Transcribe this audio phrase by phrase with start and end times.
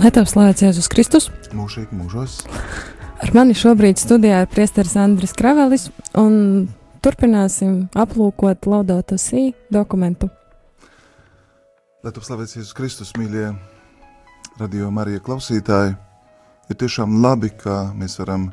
[0.00, 1.26] Lai tev slavēts Jēzus Kristus.
[1.52, 2.38] Mūžīgi mūžos.
[3.20, 6.70] Ar mani šobrīd studijā ir priesteris Andris Kravelis, un
[7.04, 10.30] turpināsim aplūkot Laudato Si dokumentu.
[12.00, 13.50] Lai tu slavēts Jēzus Kristus, mīļie
[14.56, 15.92] radio Marija klausītāji,
[16.72, 18.48] ir tiešām labi, ka mēs varam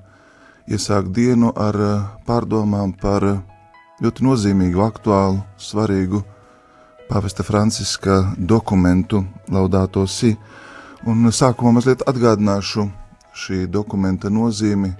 [0.67, 3.41] iesākt dienu ar eh, pārdomām par eh,
[4.03, 6.25] ļoti nozīmīgu, aktuālu, svarīgu
[7.07, 10.35] pāvesta Franciska dokumentu Laudato Si,
[11.05, 12.87] Un sākumā mazliet atgādināšu
[13.37, 14.95] šī dokumenta nozīmi,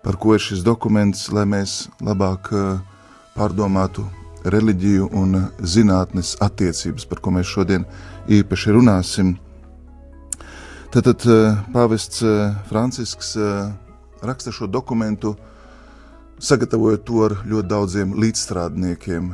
[0.00, 2.78] par ko ir šis dokuments, lai mēs labāk eh,
[3.36, 4.06] pārdomātu
[4.48, 7.84] reliģiju un zinātnes attiecības, par ko mēs šodien
[8.32, 9.34] īpaši runāsim.
[10.94, 13.34] Tātad eh, pāvests eh, Francisks
[14.24, 15.34] raksta šo dokumentu,
[16.40, 19.28] sagatavojot to ar ļoti daudziem līdzstrādniekiem,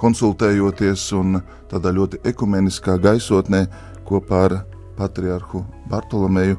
[0.00, 3.66] konsultējoties un tādā ļoti ekumeniskā gaisotnē
[4.08, 4.56] kopā ar
[4.96, 6.56] patriarhu Bartolomeju,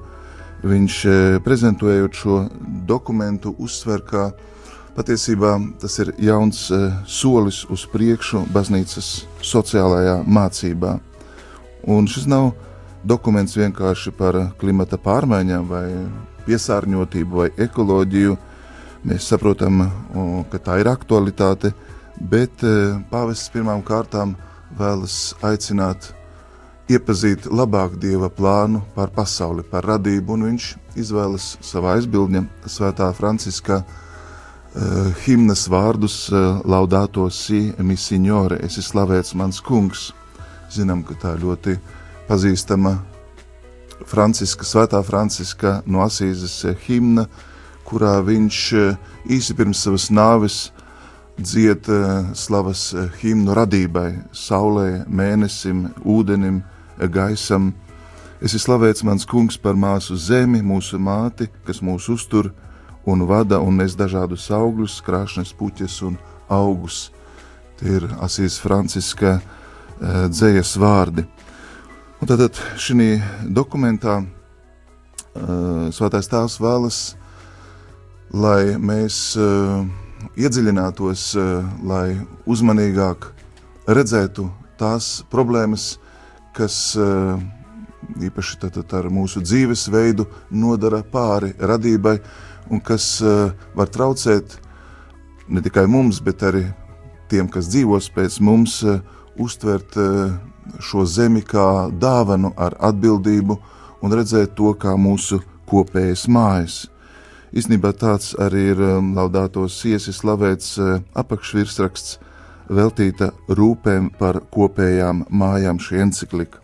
[0.68, 2.38] viņš e, prezentējot šo
[2.88, 4.30] dokumentu uzsver, ka
[4.98, 10.98] patiesībā tas ir jauns e, solis uz priekšu baznīcas sociālajā mācībā.
[11.88, 12.52] Un šis nav
[13.08, 15.86] dokuments vienkārši par klimata pārmaiņām vai
[16.48, 18.36] piesārņotību vai ekoloģiju.
[19.08, 19.86] Mēs saprotam,
[20.52, 21.72] ka tā ir aktualitāte,
[22.18, 24.36] bet e, pāvests pirmām kārtām
[24.78, 26.12] vēlas aicināt
[26.88, 30.68] iepazīt labāk dieva plānu par pasauli, par radību, un viņš
[31.00, 39.36] izvēlas savā aizbildņa svētā Franciska uh, himnas vārdus uh, Laudato si mi signore, esi slavēts
[39.36, 40.12] mans kungs.
[40.72, 41.76] Zinām, ka tā ļoti
[42.28, 42.96] pazīstama
[44.08, 47.28] Franciska, svētā Franciska no Asīzes himna,
[47.88, 48.96] kurā viņš uh,
[49.28, 50.62] īsi pirms savas nāves
[51.36, 56.64] dzied uh, slavas himnu radībai, saulē, mēnesim, ūdenim,
[56.98, 57.73] gaisam.
[58.42, 62.52] Es esmu slavēts mans kungs par māsu zemi, mūsu māti, kas mūs uztur
[63.08, 66.17] un vada un nes dažādus augļus, krāšņas puķes un
[66.49, 67.08] augus.
[67.77, 71.26] Tie ir Asīs Franciska uh, dzējas vārdi.
[72.22, 73.14] Un tātad šī
[73.54, 77.02] dokumentā uh, Svētais Tēvs vēlas,
[78.33, 79.86] lai mēs uh,
[80.38, 81.23] iedziļinātos,
[81.86, 82.17] lai
[82.49, 83.30] uzmanīgāk
[83.88, 84.48] redzētu
[84.80, 85.98] tās problēmas,
[86.58, 87.38] kas eh,
[88.28, 92.18] īpaši tātad ar mūsu dzīvesveidu nodara pāri radībai
[92.73, 94.58] un kas eh, var traucēt
[95.48, 96.66] ne tikai mums, bet arī
[97.32, 99.02] tiem, kas dzīvos pēc mums, eh,
[99.38, 99.94] uztvert
[100.82, 103.58] šo zemi kā dāvanu ar atbildību
[104.02, 105.38] un redzēt to kā mūsu
[105.70, 106.78] kopējas mājas.
[107.54, 108.82] Īsnībā tāds arī ir
[109.14, 110.73] laudātos iesi slavēts
[111.22, 112.17] apakšvirsraksts
[112.70, 116.61] veltīta rūpēm par kopējām mājām šī encyklika.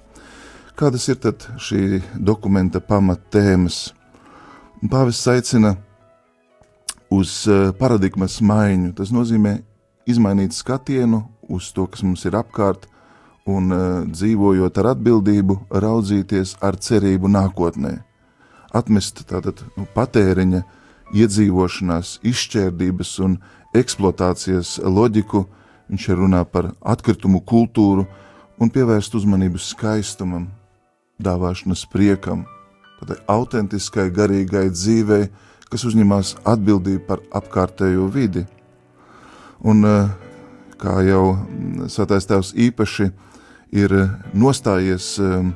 [0.75, 3.91] Kādas ir tad šī dokumenta pamattēmas?
[4.89, 5.75] Pāvests aicina
[7.13, 8.93] uz eh, paradigmas maiņu.
[8.97, 9.59] Tas nozīmē
[10.09, 12.87] izmainīt skatienu uz to, kas mums ir apkārt,
[13.45, 17.97] un eh, dzīvojot ar atbildību, raudzīties ar cerību nākotnē.
[18.73, 20.63] Atmest tātad nu, patēriņa,
[21.13, 23.37] iedzīvošanās, izšķērdības un
[23.77, 25.45] eksploatācijas loģiku,
[25.93, 28.07] Viņš runā par atkritumu kultūru
[28.57, 30.47] un pievērst uzmanību skaistumam,
[31.21, 32.47] dāvāšanas priekam,
[32.97, 35.27] tādai autentiskai garīgai dzīvei,
[35.69, 38.41] kas uzņemās atbildību par apkārtējo vidi.
[39.61, 40.09] Un eh,
[40.81, 41.37] kā jau
[41.85, 43.11] Svētais Tēvs īpaši
[43.77, 43.93] ir
[44.33, 45.51] nostājies eh,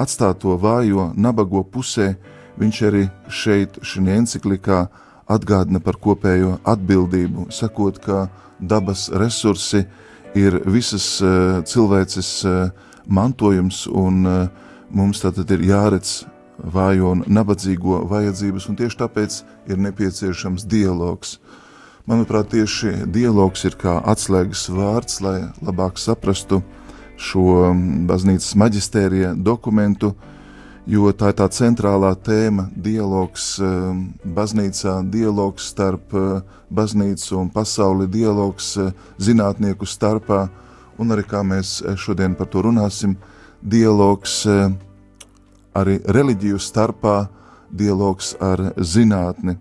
[0.00, 2.14] atstāt to vājo, nabago pusē,
[2.56, 4.86] viņš arī šeit, šajā encyklikā,
[5.34, 8.26] atgādina par kopējo atbildību, sakot, ka
[8.60, 9.84] dabas resursi
[10.38, 14.46] ir visas uh, cilvēces uh, mantojums, un uh,
[14.90, 16.22] mums tātad ir jāredz
[16.62, 19.38] vājo un nabadzīgo vajadzības, un tieši tāpēc
[19.72, 21.38] ir nepieciešams dialogs.
[22.06, 26.62] Manuprāt, tieši dialogs ir kā atslēgas vārds, lai labāk saprastu
[27.22, 27.72] šo
[28.08, 30.31] baznīcas maģistērija dokumentu, uh,
[30.86, 36.40] jo tā ir tā centrālā tēma- dialogs ehm, baznīcā, dialogs starp eh,
[36.70, 40.48] baznīcu un pasauli, dialogs eh, zinātnieku starpā,
[40.98, 43.16] un arī kā mēs eh, šodien par to runāsim,
[43.62, 44.46] dialogs
[45.72, 47.28] arī reliģiju starpā,
[47.70, 49.56] dialogs ar zinātni.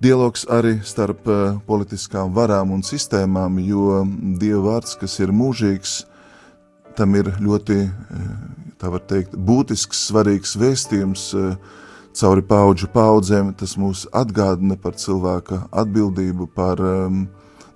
[0.00, 1.28] Dialogs arī starp
[1.66, 4.00] politiskām varām un sistēmām, jo
[4.40, 6.06] Dieva vārds, kas ir mūžīgs,
[6.96, 7.78] tam ir ļoti
[8.80, 11.54] tā var teikt, būtisks, svarīgs vēstījums eh,
[12.14, 13.54] cauri paudžu paudzēm.
[13.58, 17.24] Tas mūs atgādina par cilvēka atbildību, par um,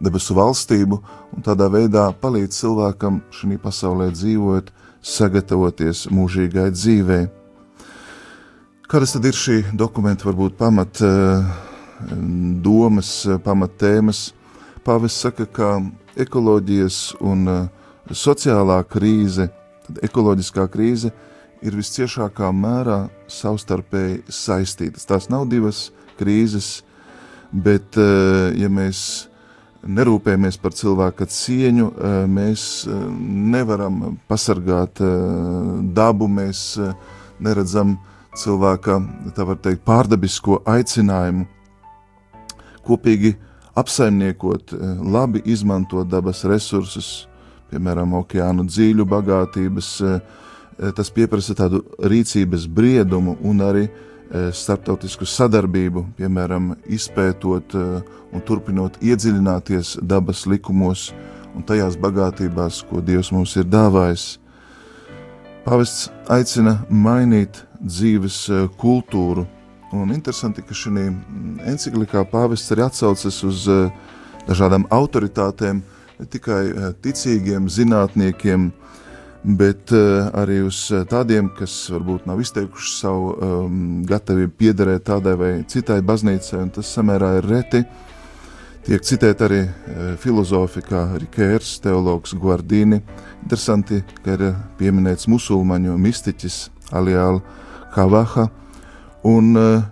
[0.01, 1.01] debesu valstību
[1.35, 4.71] un tādā veidā palīdz cilvēkam šī pasaulē dzīvot
[5.03, 7.27] sagatavoties mūžīgai dzīvei.
[8.89, 11.03] Kādas tad ir šī dokumenta varbūt pamat
[12.65, 13.11] domas,
[13.45, 14.23] pamat tēmas?
[14.87, 15.75] Pāvis saka, ka
[16.17, 17.69] ekoloģijas un
[18.09, 19.51] sociālā krīze,
[19.89, 21.11] tad ekoloģiskā krīze
[21.65, 25.09] ir visciešākā mērā savstarpēji saistītas.
[25.09, 25.89] Tās nav divas
[26.21, 26.85] krīzes,
[27.51, 29.29] bet ja mēs
[29.87, 32.95] nerūpējamies par cilvēka cieņu, eh, mēs eh,
[33.55, 35.07] nevaram pasargāt eh,
[35.95, 36.79] dabu, mēs
[37.41, 37.99] neredzam
[38.39, 38.99] cilvēka,
[39.35, 41.47] tā var teikt, pārdabisko aicinājumu
[42.87, 43.35] kopīgi
[43.79, 44.73] apsaimniekot,
[45.05, 47.29] labi izmantot dabas resursus,
[47.71, 49.89] piemēram, okeānu dzīļu bagātības,
[50.95, 58.99] tas pieprasa tādu rīcības briedumu un arī uh, Eh, starptautisku sadarbību, piemēram, izpētot un turpinot
[59.01, 61.07] iedziļināties dabas likumos
[61.57, 64.27] un tajās bagātībās, ko Dievs mums ir dāvājis.
[65.65, 68.37] Pāvests aicina mainīt dzīves
[68.77, 69.47] kultūru,
[69.97, 71.09] un interesanti, ka šī
[71.65, 73.65] enciklikā pāvests arī atsaucas uz
[74.45, 75.81] dažādām autoritātēm,
[76.19, 76.63] ne tikai
[77.03, 78.71] ticīgiem zinātniekiem,
[79.45, 83.79] bet uh, arī uz eh, tādiem, kas varbūt nav izteikuši savu um,
[84.09, 87.85] gatavību piederēt tādai vai citai baznīcai, un tas samērā ir reti.
[88.89, 89.59] Tiek citēt arī
[90.23, 93.03] filozofi kā Rikērs, teologs Guardini.
[93.43, 94.45] Interesanti, ka ir
[94.79, 96.57] pieminēts musulmaņu mistiķis
[96.97, 97.43] Aliāla
[97.93, 98.47] Kavaha,
[99.29, 99.83] un uh,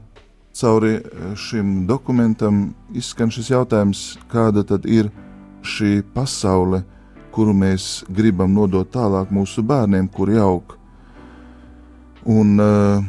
[0.57, 0.95] cauri
[1.37, 5.11] šim dokumentam izskan šis jautājums, kāda tad ir
[5.67, 6.85] šī pasaule,
[7.37, 10.77] kuru mēs gribam nodot tālāk mūsu bērniem, kuri aug.
[12.27, 13.05] Un eh,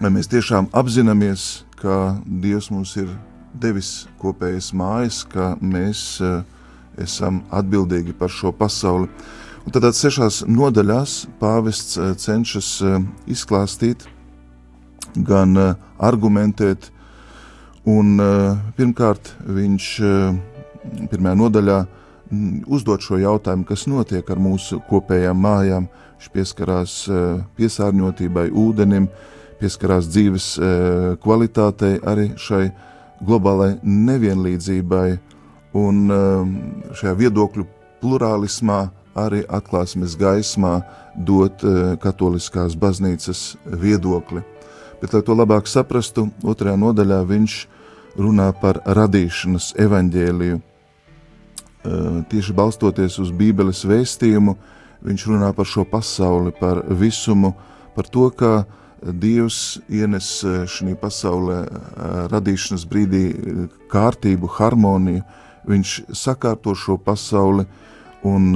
[0.00, 3.10] vai mēs tiešām apzināmies, ka Dievs mums ir
[3.56, 6.38] devis kopējas mājas, ka mēs eh,
[7.02, 9.10] esam atbildīgi par šo pasauli.
[9.66, 12.70] Un tad sešās nodaļās pāvests eh, cenšas
[13.26, 14.06] izklāstīt,
[15.16, 15.56] gan
[15.98, 16.92] argumentēt,
[17.88, 18.18] un
[18.76, 19.86] pirmkārt viņš
[21.10, 21.78] pirmajā nodaļā
[22.66, 25.88] uzdot šo jautājumu, kas notiek ar mūsu kopējām mājām.
[26.16, 27.24] Viņš pieskarās eh,
[27.58, 29.08] piesārņotībai, ūdenim,
[29.60, 32.70] pieskarās dzīves eh, kvalitātei, arī šai
[33.24, 35.08] globālai nevienlīdzībai
[35.78, 37.66] un eh, šajā viedokļu
[38.02, 38.80] plurālismā
[39.16, 40.82] arī atklāsmes gaismā
[41.16, 41.62] dot
[42.02, 44.42] katoliskās baznīcas viedokli.
[45.00, 47.54] Bet, lai to labāk saprastu, otrajā nodaļā viņš
[48.20, 50.60] runā par radīšanas evaņģēliju
[52.30, 54.56] tieši balstoties uz Bībeles vēstījumu,
[55.06, 57.54] viņš runā par šo pasauli, par visumu,
[57.96, 58.64] par to, kā
[59.06, 63.24] Dievs ienes eh, šajā pasaulē eh, radīšanas brīdī
[63.92, 65.22] kārtību, harmoniju.
[65.66, 67.64] Viņš sakārto šo pasauli,
[68.26, 68.54] un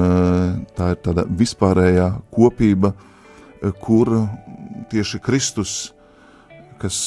[0.79, 2.93] tā ir tāda vispārējā kopība,
[3.83, 4.13] kur
[4.91, 5.73] tieši Kristus
[6.79, 7.01] kas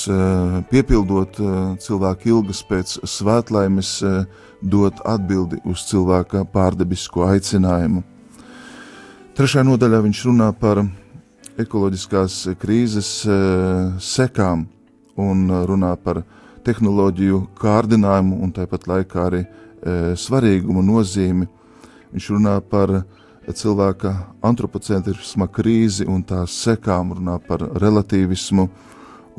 [0.69, 1.39] piepildot
[1.79, 3.93] cilvēku ilgas pēc svētlaimes,
[4.63, 8.03] dot atbildi uz cilvēka pārdabisko aicinājumu.
[9.35, 10.83] Trešajā nodaļā viņš runā par
[11.59, 13.09] ekoloģiskās krīzes
[14.01, 14.67] sekām
[15.19, 16.23] un runā par
[16.63, 19.43] tehnoloģiju kārdinājumu un tāpat laikā arī
[20.17, 21.49] svarīgumu nozīmi.
[22.13, 23.01] Viņš runā par
[23.43, 24.13] cilvēka
[24.45, 28.69] antropocentrisma krīzi un tās sekām, runā par relativismu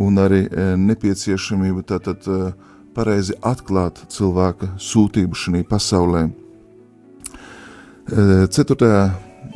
[0.04, 0.42] un arī
[0.76, 2.50] nepieciešamību tātad uh,
[2.94, 6.24] pareizi atklāt cilvēka sūtību šajā pasaulē.
[8.04, 8.24] E,
[8.54, 9.04] ceturtajā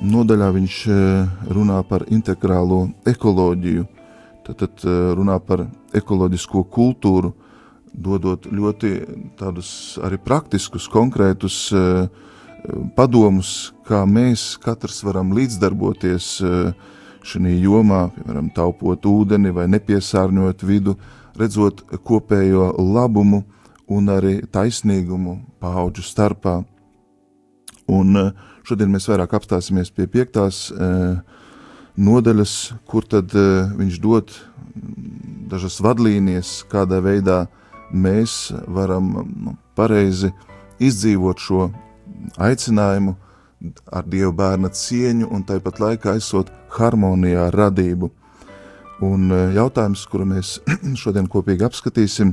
[0.03, 0.97] nodaļā viņš e,
[1.55, 3.85] runā par integrālo ekoloģiju,
[4.49, 5.67] tad, e, runā par
[5.97, 7.33] ekoloģisko kultūru,
[7.93, 8.93] dodot ļoti
[9.39, 9.71] tādus
[10.05, 11.57] arī praktiskus, konkrētus
[12.95, 16.29] padomus, kā mēs katrs varam līdzdarboties
[17.29, 23.45] šajā jomā, piemēram, taupot ūdeni vai nepiesārņot vidu, uh, redzot kopējo labumu
[23.89, 26.61] un arī taisnīgumu paudžu starpā.
[27.89, 28.33] Un eh,
[28.69, 31.21] šodien mēs vairāk apstāsimies pie piektās eh,
[31.97, 32.55] nodaļas,
[32.89, 34.35] kur tad eh, viņš dod
[35.49, 37.47] dažas vadlīnijas, kādā veidā
[37.89, 40.35] mēs varam nu, pareizi
[40.85, 41.71] izdzīvot šo
[42.37, 43.17] aicinājumu
[43.91, 48.11] ar Dieva bērna cieņu un tāpat laikā esot harmonijā ar radību.
[49.05, 50.57] Un e, jautājums, kuru mēs
[51.03, 52.33] šodien kopīgi apskatīsim,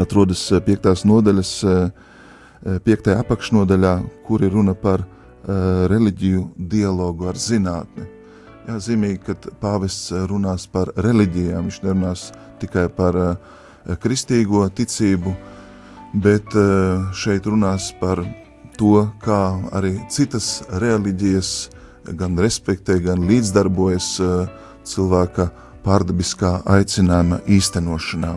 [0.00, 1.76] atrodas e, piektās nodaļas, e,
[2.84, 3.94] piektajā apakšnodaļā,
[4.26, 5.02] kur ir runa par
[5.42, 8.04] reliģiju dialogu ar zinātni.
[8.68, 12.22] Jā, zīmīgi, ka pāvests runās par reliģijām, viņš nerunās
[12.62, 13.18] tikai par
[14.04, 15.32] kristīgo ticību,
[16.22, 16.54] bet
[17.18, 18.22] šeit runās par
[18.78, 19.42] to, kā
[19.74, 21.50] arī citas reliģijas
[22.14, 24.12] gan respektē, gan līdzdarbojas
[24.84, 25.50] cilvēka
[25.84, 28.36] pārdabiskā aicinājuma īstenošanā.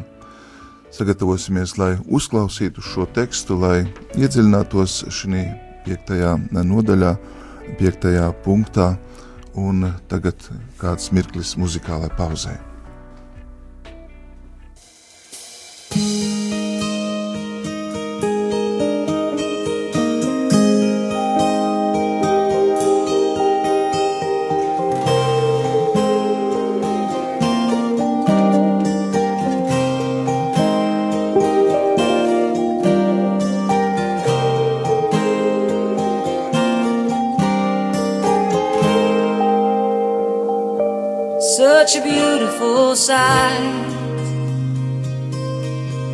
[0.96, 3.84] Sagatavosimies, lai uzklausītu šo tekstu, lai
[4.16, 5.48] iedziļinātos šajā
[5.86, 7.16] piektajā nodaļā,
[7.80, 8.96] piektajā punktā,
[9.56, 10.48] un tagad
[10.82, 12.56] kāds mirklis muzikālai pauzē.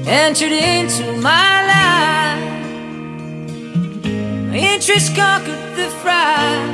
[0.07, 2.41] Entered into my life.
[4.49, 6.67] My interest conquered the fright.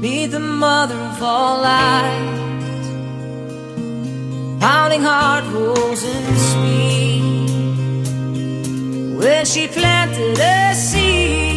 [0.00, 2.36] Be the mother of all light.
[4.60, 7.48] Pounding heart rolls in speed.
[9.18, 11.47] When she planted a seed,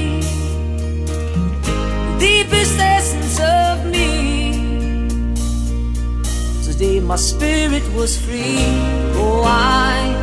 [7.12, 8.64] my spirit was free.
[9.20, 10.16] Oh, I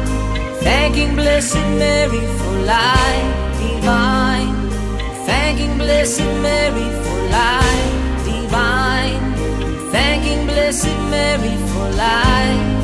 [0.62, 3.30] thanking Blessed Mary for life
[3.61, 4.54] divine.
[5.28, 9.21] Thanking Blessed Mary for life divine.
[9.92, 12.78] Thanking Blessed Mary for light.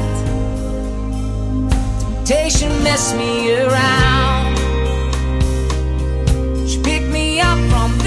[2.00, 4.54] Temptation messed me around.
[6.68, 8.03] She picked me up from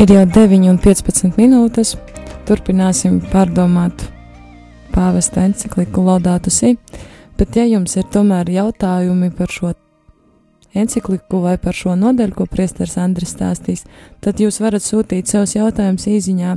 [0.00, 1.90] Ir jau 9,15 minūtes.
[2.48, 4.06] Turpināsim pārdomāt
[4.94, 6.70] pāvesta encikliku Laudātu Si.
[7.36, 9.74] Bet, ja jums ir tomēr jautājumi par šo
[10.72, 13.84] encikliku vai par šo nodaļu, ko priesteris Andris stāstīs,
[14.24, 16.56] tad jūs varat sūtīt savus jautājumus īsiņā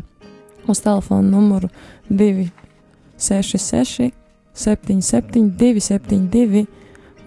[0.72, 1.68] uz telefona numuru
[2.08, 4.16] 266
[4.56, 6.64] 77 272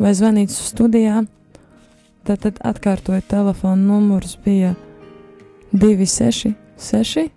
[0.01, 1.29] vai zvanīt uz studijā.
[2.25, 4.86] Tad, tad atkārtoju, telefona numurs bija 266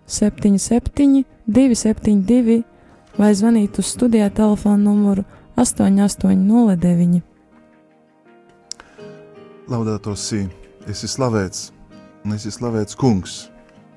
[0.08, 2.64] 77 272
[3.18, 5.24] vai zvanīt uz studijā telefona numuru
[5.58, 7.22] 8809.
[9.70, 10.48] Laudāto sī,
[10.90, 11.72] esi slavēts,
[12.26, 13.50] un esi slavēts kungs.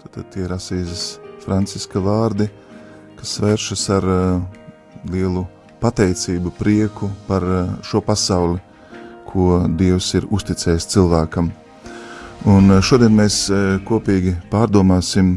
[0.02, 2.48] Tad, tad tie ir asīzes Franciska vārdi,
[3.18, 4.42] kas vēršas ar uh,
[5.12, 5.46] lielu
[5.82, 8.60] pateicību, prieku par uh, šo pasauli,
[9.30, 11.52] ko Dievs ir uzticējis cilvēkam.
[12.42, 15.28] Un uh, šodien mēs uh, kopīgi pārdomāsim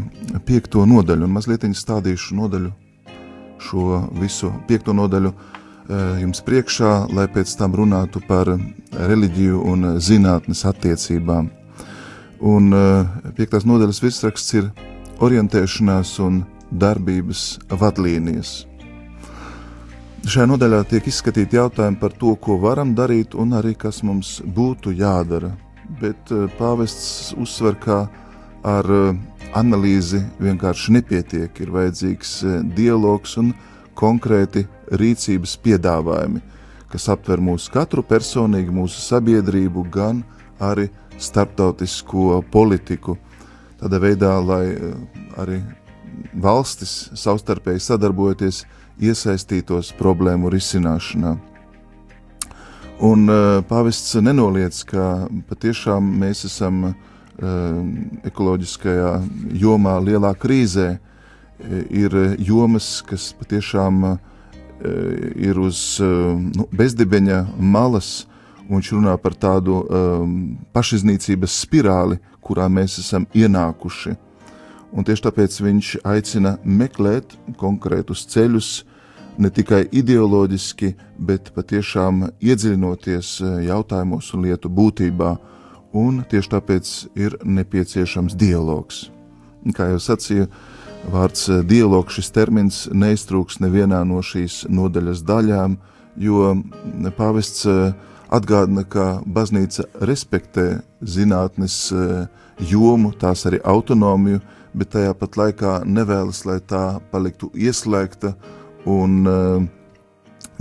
[0.47, 2.71] piekto nodaļu, un mazliet stādīšu nodaļu,
[3.62, 8.50] šo visu piekto nodaļu uh, jums priekšā, lai pēc tam runātu par
[8.89, 11.51] reliģiju un zinātnes attiecībām.
[12.41, 12.74] Un
[13.38, 14.71] piektās nodaļas virsraksts ir
[15.24, 18.65] orientēšanās un darbības vadlīnijas.
[20.25, 24.97] Šajā nodaļā tiek izskatīti jautājumi par to, ko varam darīt un arī kas mums būtu
[24.97, 25.53] jādara.
[26.01, 28.06] Bet uh, pāvests uzsver, ka
[28.65, 29.13] ar uh,
[29.56, 33.54] analīzi vienkārši nepietiek, ir vajadzīgs uh, dialogs un
[33.96, 36.42] konkrēti rīcības piedāvājumi,
[36.92, 40.24] kas aptver mūsu katru personīgi, mūsu sabiedrību, gan
[40.60, 40.89] arī
[41.21, 43.17] starptautisko politiku.
[43.80, 44.65] Tādā veidā, lai
[45.39, 45.60] arī
[46.34, 48.63] valstis savstarpēji sadarbojoties,
[49.00, 51.36] iesaistītos problēmu risināšanā.
[53.03, 56.93] Un uh, pāvests nenoliedz, ka patiešām mēs esam uh,
[58.23, 59.10] ekoloģiskajā
[59.60, 60.93] jomā lielā krīzē.
[60.95, 64.15] Uh, ir jomas, kas patiešām uh,
[65.36, 68.29] ir uz uh, nu, bezdibeņa malas,
[68.69, 70.39] un viņš runā par tādu um,
[70.73, 74.15] pašiznīcības spirāli, kurā mēs esam ienākuši.
[74.95, 78.86] Un tieši tāpēc viņš aicina meklēt konkrētus ceļus,
[79.38, 85.36] ne tikai ideoloģiski, bet patiešām iedziļinoties jautājumos un lietu būtībā,
[85.95, 89.06] un tieši tāpēc ir nepieciešams dialogs.
[89.76, 90.48] Kā jau sacīja,
[91.12, 95.78] vārds dialogs, šis termins neiztrūks nevienā no šīs nodaļas daļām,
[96.21, 96.52] jo
[97.17, 97.65] pāvests
[98.34, 101.93] atgādina, ka baznīca respektē zinātnes
[102.60, 104.41] jomu, tās arī autonomiju,
[104.76, 108.36] bet tajā pat laikā nevēlas, lai tā paliktu ieslēgta
[108.86, 109.65] un uh,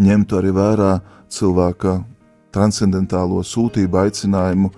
[0.01, 0.91] ņemtu arī vērā
[1.33, 1.99] cilvēka
[2.55, 4.71] transcendentālo sūtību, aicinājumu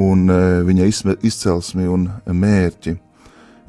[0.00, 0.88] un uh, viņa
[1.26, 2.96] izcelsmi un mērķi.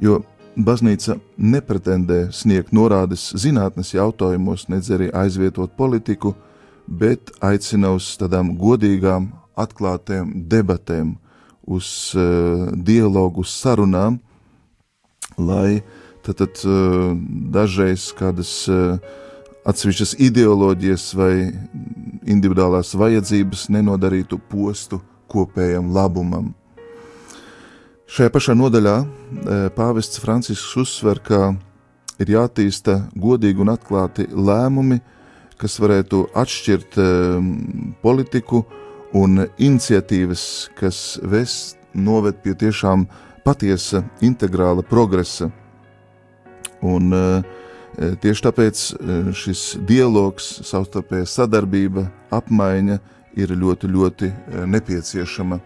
[0.01, 0.21] Jo
[0.55, 6.35] baznīca nepretendē sniegt norādes zinātnes jautājumos, nedz arī aizvietot politiku,
[6.87, 11.15] bet aicina uz tādām godīgām, atklātām debatēm,
[11.67, 14.19] uz uh, dialogu, sarunām,
[15.37, 15.81] lai
[16.25, 16.61] tad, tad
[17.53, 18.53] dažreiz kādas
[19.67, 21.33] atsevišķas ideoloģijas vai
[22.25, 26.51] individuālās vajadzības nenodarītu postu kopējam labumam.
[28.11, 28.95] Šajā pašā nodaļā
[29.77, 31.53] pāvests Francisks uzsver, ka
[32.19, 34.99] ir jātīsta godīgi un atklāti lēmumi,
[35.61, 36.97] kas varētu atšķirt
[38.01, 38.65] politiku
[39.15, 40.43] un iniciatīvas,
[40.75, 43.05] kas vest noved pie tiešām
[43.45, 45.51] patiesa integrāla progresa.
[46.87, 47.43] Un, uh,
[48.21, 52.99] tieši tāpēc uh, šis dialogs, savstarpēja sadarbība, apmaiņa
[53.39, 55.59] ir ļoti, ļoti uh, nepieciešama.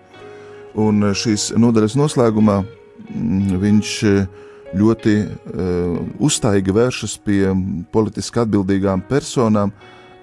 [0.76, 3.92] Un šīs nodaļas noslēgumā mm, viņš
[4.76, 7.54] ļoti uh, uztaigi vēršas pie
[7.96, 9.72] politiski atbildīgām personām,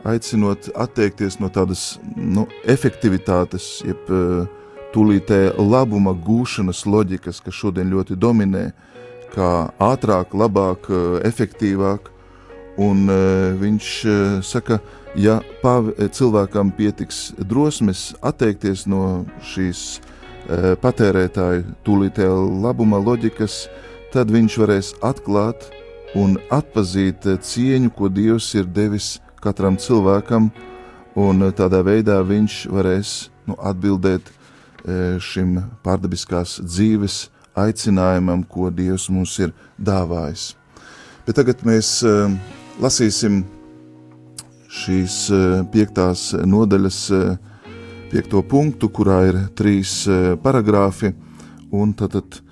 [0.05, 4.45] aicinot atteikties no tādas nu, efektivitātes, jeb uh,
[4.93, 8.67] tūlītēja labuma gūšanas loģikas, kas šodien ļoti dominē,
[9.33, 12.11] kā ātrāk, labāk, eh, efektīvāk.
[12.81, 14.79] Un uh, viņš uh, saka,
[15.12, 15.42] ja
[16.16, 20.01] cilvēkam pietiks drosmes atteikties no šīs
[20.81, 22.33] patērētāju tūlītēja
[22.64, 23.68] labuma loģikas,
[24.11, 25.68] tad viņš varēs atklāt
[26.16, 30.49] un atpazīt cieņu, ko Dievs ir devis katram cilvēkam,
[31.14, 33.12] un tādā veidā viņš varēs
[33.47, 34.33] nu, atbildēt
[35.23, 40.53] šim pārdabiskās dzīves aicinājumam, ko Dievs mums ir dāvājis.
[41.27, 42.15] Bet tagad mēs e,
[42.83, 43.43] lasīsim
[44.73, 47.03] šīs e, piektās nodaļas
[48.12, 50.03] piekto punktu, kurā ir trīs
[50.43, 51.12] paragrāfi,
[51.73, 52.43] un tad, tad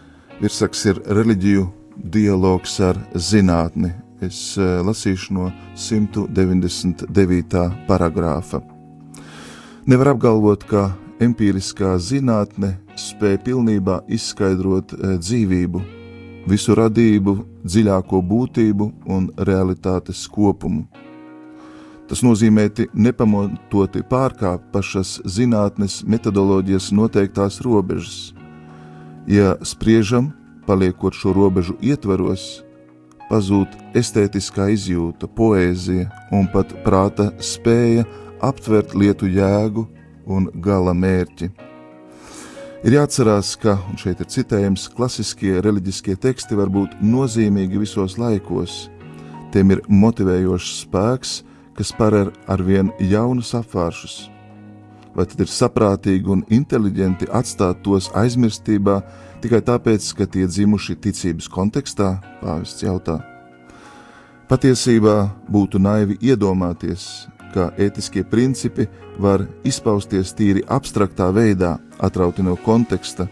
[0.40, 1.66] Virsaks ir reliģiju
[2.00, 3.90] dialogs ar zinātni.
[4.24, 7.64] Es eh, lasīšu no 199.
[7.88, 8.62] paragrāfa.
[9.88, 15.82] Nevar apgalvot, ka empiriskā zinātne spēja pilnībā izskaidrot eh, dzīvību,
[16.48, 20.86] visu radību, dziļāko būtību un realitātes kopumu.
[22.10, 22.64] Tas nozīmē
[22.98, 28.32] nepamatoti pārkāpt pašas zinātnes metodoloģijas noteiktās robežas.
[29.30, 30.32] Ja spriežam,
[30.66, 32.64] paliekot šo robežu ietvaros,
[33.30, 38.08] pazūd estētiskā izjūta, poēzija un pat prāta spēja
[38.42, 39.86] aptvert lietu jēgu
[40.26, 41.50] un gala mērķi.
[42.80, 48.86] Ir jāatcerās, ka, un šeit ir citējums, klasiskie reliģiskie teksti var būt nozīmīgi visos laikos.
[49.52, 51.32] Tiem ir motivējošs spēks,
[51.76, 54.30] kas parer arvien jaunus apvāršus.
[55.12, 59.00] Vai tad ir saprātīgi un inteliģenti atstāt tos aizmirstībā
[59.42, 62.14] tikai tāpēc, ka tie dzimuši ticības kontekstā?
[62.40, 63.18] Pāvests jautā.
[64.50, 65.16] Patiesībā
[65.50, 68.86] būtu naivi iedomāties, ka ētiskie principi
[69.18, 73.28] var izpausties tīri abstraktā veidā, atrauti no konteksta.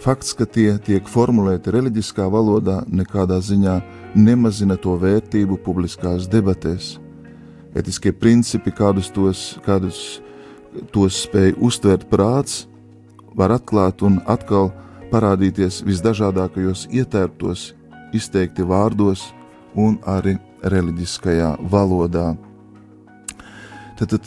[0.00, 3.76] Fakts, ka tie tiek formulēti reliģiskā valodā, nekādā ziņā
[4.16, 6.96] nemazina to vērtību publiskās debatēs
[7.74, 10.20] etiskie principi, kādus tos, kādus
[10.94, 12.66] tos spēj uztvert prāts,
[13.36, 14.70] var atklāt un atkal
[15.10, 17.72] parādīties visdažādākajos ietērptos,
[18.14, 19.30] izteikti vārdos
[19.78, 20.36] un arī
[20.66, 22.34] reliģiskajā valodā.
[24.00, 24.24] Tad,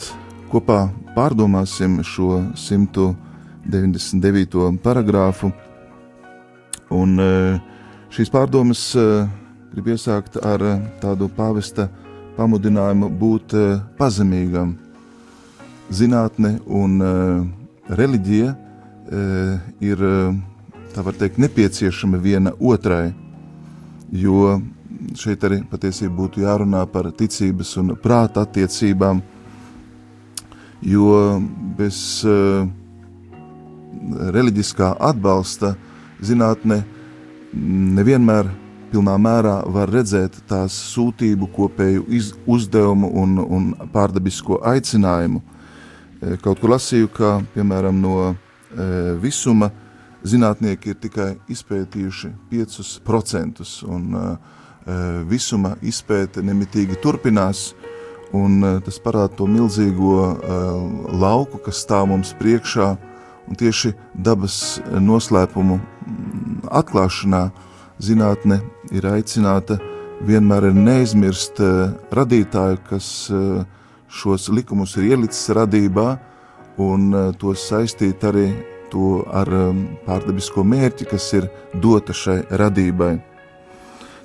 [0.52, 0.84] kopā
[1.16, 4.78] pārdomāsim šo 199.
[4.84, 5.48] paragrāfu,
[6.94, 7.58] un e,
[8.14, 9.26] šīs pārdomas e,
[9.72, 11.88] grib iesākt ar e, tādu pāvesta
[12.38, 13.50] pamudinājumu būt
[13.98, 14.78] pazemīgam.
[15.90, 17.02] Zinātne un
[17.98, 18.54] reliģija
[19.90, 19.98] ir,
[20.94, 23.14] tā var teikt, nepieciešama viena otrai,
[24.10, 24.62] jo
[25.18, 29.22] šeit arī patiesībā būtu jārunā par ticības un prāta attiecībām,
[30.84, 31.40] jo
[31.78, 32.66] bez uh,
[34.34, 35.74] reliģiskā atbalsta
[36.24, 36.82] zinātne
[37.54, 38.50] nevienmēr
[38.94, 45.40] pilnā mērā var redzēt tās sūtību, kopēju iz, uzdevumu un, un pārdabisko aicinājumu.
[45.42, 48.34] E, kaut kur lasīju, ka piemēram no e,
[49.22, 49.70] visuma
[50.24, 54.26] zinātnieki ir tikai izpētījuši 5%, un e,
[55.32, 57.72] visuma izpēte nemitīgi turpinās,
[58.34, 60.18] un tas parāda to milzīgo
[61.14, 62.88] lauku, kas stāv mums priekšā,
[63.46, 65.78] un tieši dabas noslēpumu
[66.74, 67.44] atklāšanā
[68.02, 68.60] zinātne
[68.94, 69.78] ir aicināta
[70.24, 73.64] vienmēr ir neizmirst uh, radītāju, kas uh,
[74.08, 76.06] šos likumus ir ielicis radībā
[76.82, 78.48] un uh, tos saistīt arī
[78.92, 81.48] to ar um, pārdabisko mērķi, kas ir
[81.82, 83.16] dota šai radībai.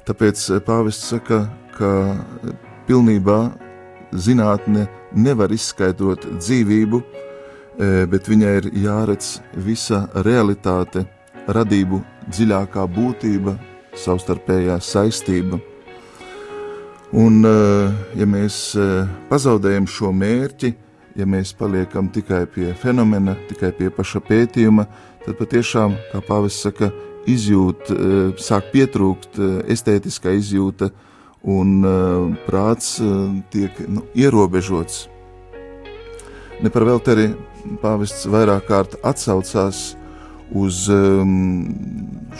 [0.07, 1.43] Tāpēc pāvests saka,
[1.75, 1.89] ka
[2.87, 3.39] pilnībā
[4.13, 7.01] zinātne nevar izskaidrot dzīvību,
[8.11, 11.05] bet viņai ir jāredz visa realitāte,
[11.47, 13.55] radību dziļākā būtība,
[13.95, 15.59] savstarpējā saistība.
[17.11, 17.91] Un, eh,
[18.21, 20.73] ja mēs eh, pazaudējam šo mērķi,
[21.17, 24.85] ja mēs paliekam tikai pie fenomena, tikai pie paša pētījuma,
[25.25, 26.91] tad patiešām, kā pāvis saka,
[27.29, 29.41] izjūt, eh, sāk pietrūkt
[29.73, 30.91] estētiskā izjūta
[31.43, 32.97] un prāts
[33.53, 35.07] tiek nu, ierobežots.
[36.59, 37.27] Ne par velti arī
[37.79, 39.93] pāvests vairāk kārt atsaucās
[40.55, 41.69] uz um,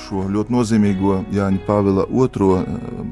[0.06, 3.12] šo ļoti nozīmīgo Jāņa Pāvila otro um,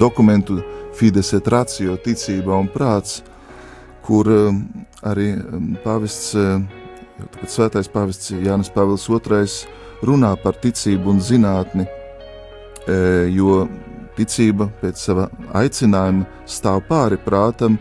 [0.00, 0.60] dokumentu
[0.96, 3.20] Fides et Ratio, ticība un prāts,
[4.04, 4.62] kur um,
[5.06, 6.58] arī um, pāvests, uh,
[7.36, 13.66] tagad svētais pāvests Jānis Pāvils II runā par ticību un zinātni, uh, jo
[14.20, 17.80] ticība pēc sava aicinājuma stāv pāri prātam,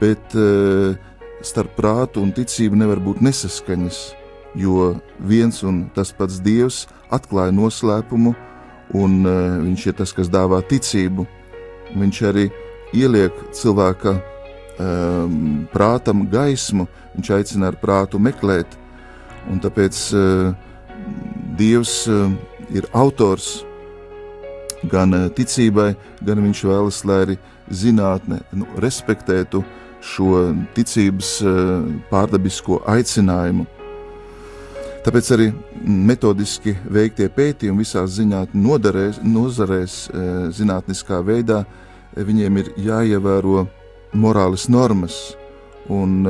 [0.00, 0.94] bet uh,
[1.42, 4.00] starp prātu un ticību nevar būt nesaskaņas
[4.54, 8.34] jo viens un tas pats Dievs atklāja noslēpumu,
[8.98, 11.26] un uh, Viņš ir tas, kas dāvā ticību.
[11.94, 12.48] Viņš arī
[12.94, 18.78] ieliek cilvēka um, prātam gaismu, viņš aicina ar prātu meklēt,
[19.50, 20.52] un tāpēc uh,
[21.58, 22.30] Dievs uh,
[22.74, 23.60] ir autors
[24.88, 27.36] gan uh, ticībai, gan viņš vēlas, lai arī
[27.70, 29.62] zinātne nu, respektētu
[30.00, 33.66] šo ticības uh, pārdabisko aicinājumu.
[35.00, 35.46] Tāpēc arī
[35.80, 41.62] metodiski veiktie pētījumi visās zinātnīs nozarēs, e, zinātniskā veidā,
[42.12, 43.62] viņiem ir jāievēro
[44.12, 45.16] morāles normas,
[45.88, 46.28] un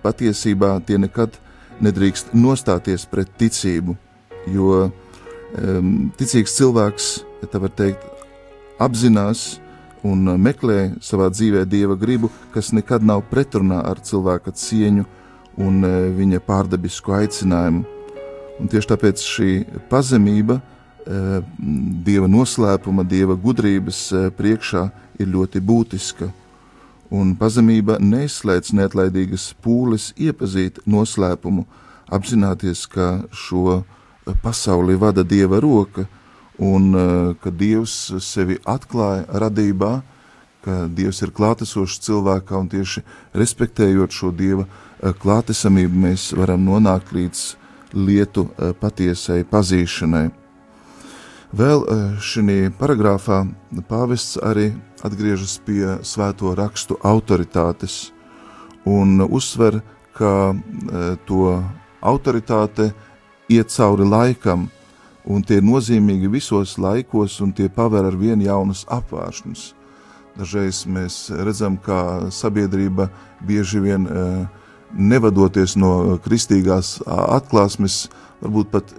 [0.00, 1.36] patiesībā tie nekad
[1.84, 3.96] nedrīkst nostāties pret ticību.
[4.46, 4.90] jo
[6.18, 7.08] ticīgs cilvēks,
[7.42, 8.02] ja tā var teikt,
[8.82, 9.60] apzinās
[10.04, 15.06] un meklē savā dzīvē dieva gribu, kas nekad nav pretrunā ar cilvēka cieņu
[15.64, 17.84] un uh, viņa pārdabisku aicinājumu.
[18.60, 19.50] Un tieši tāpēc šī
[19.90, 21.38] pazemība, uh,
[22.06, 24.88] dieva noslēpuma, dieva gudrības priekšā
[25.22, 26.32] ir ļoti būtiska
[27.14, 31.64] un pazemība neizslēdz neatlaidīgas pūles iepazīt noslēpumu,
[32.12, 33.82] apzināties, ka šo
[34.42, 36.06] pasauli vada Dieva roka
[36.58, 39.92] un eh, ka Dievs sevi atklāja radībā,
[40.64, 43.02] ka Dievs ir klātesošs cilvēkā un tieši
[43.34, 47.44] respektējot šo Dieva eh, klātesamību mēs varam nonākt līdz
[47.94, 50.30] lietu eh, patiesai pazīšanai.
[51.54, 51.84] Vēl
[52.18, 53.44] šī paragrāfā
[53.86, 54.72] pāvests arī
[55.06, 58.08] atgriežas pie svēto rakstu autoritātes
[58.90, 59.78] un uzsver,
[60.18, 60.50] ka
[61.30, 61.62] to
[62.02, 62.88] autoritāte
[63.48, 64.68] iet cauri laikam,
[65.24, 69.72] un tie ir nozīmīgi visos laikos, un tie paver ar vienu jaunas apvāršanas.
[70.34, 73.08] Dažreiz mēs redzam, kā sabiedrība
[73.46, 74.08] bieži vien
[74.94, 78.08] nevadoties no kristīgās atklāsmes,
[78.42, 78.90] varbūt pat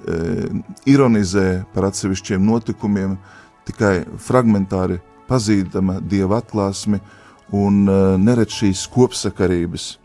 [0.87, 3.17] ironizē par atsevišķiem notikumiem,
[3.67, 7.01] tikai fragmentāri pazīdama dieva atklāsmi
[7.53, 7.83] un
[8.23, 9.95] neredz šīs kopsakarības.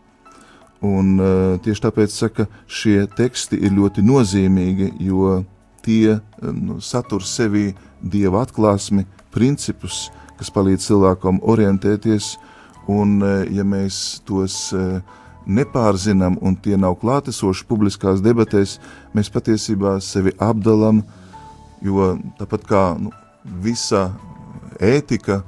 [0.81, 5.43] Un, uh, tieši tāpēc saka, šie teksti ir ļoti nozīmīgi, jo
[5.85, 7.67] tie nu, satur sevī
[8.01, 10.07] dieva atklāsmi, principus,
[10.39, 12.33] kas palīdz cilvēkam orientēties,
[12.89, 14.97] un uh, ja mēs tos uh,
[15.45, 18.79] nepārzinām un tie nav klātesoši publiskās debatēs,
[19.13, 21.03] mēs patiesībā sevi apdalam,
[21.85, 23.13] jo tāpat kā nu,
[23.61, 24.09] visa
[24.81, 25.41] ētika,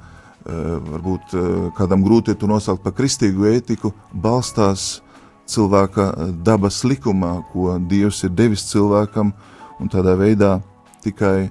[0.44, 1.32] varbūt
[1.78, 5.03] kādam grūti to nosaukt par kristīgu ētiku, balstās
[5.46, 9.32] cilvēka eh, dabas likumā, ko Dievs ir devis cilvēkam,
[9.80, 10.58] un tādā veidā
[11.04, 11.50] tikai eh,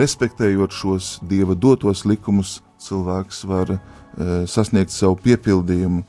[0.00, 3.80] respektējot šos Dieva dotos likumus, cilvēks var eh,
[4.48, 6.04] sasniegt savu piepildījumu.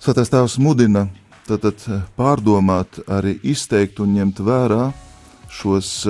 [0.00, 1.08] Svētais Tēvs mudina
[1.48, 1.82] tātad
[2.16, 4.90] pārdomāt, arī izteikt un ņemt vērā
[5.50, 6.06] šos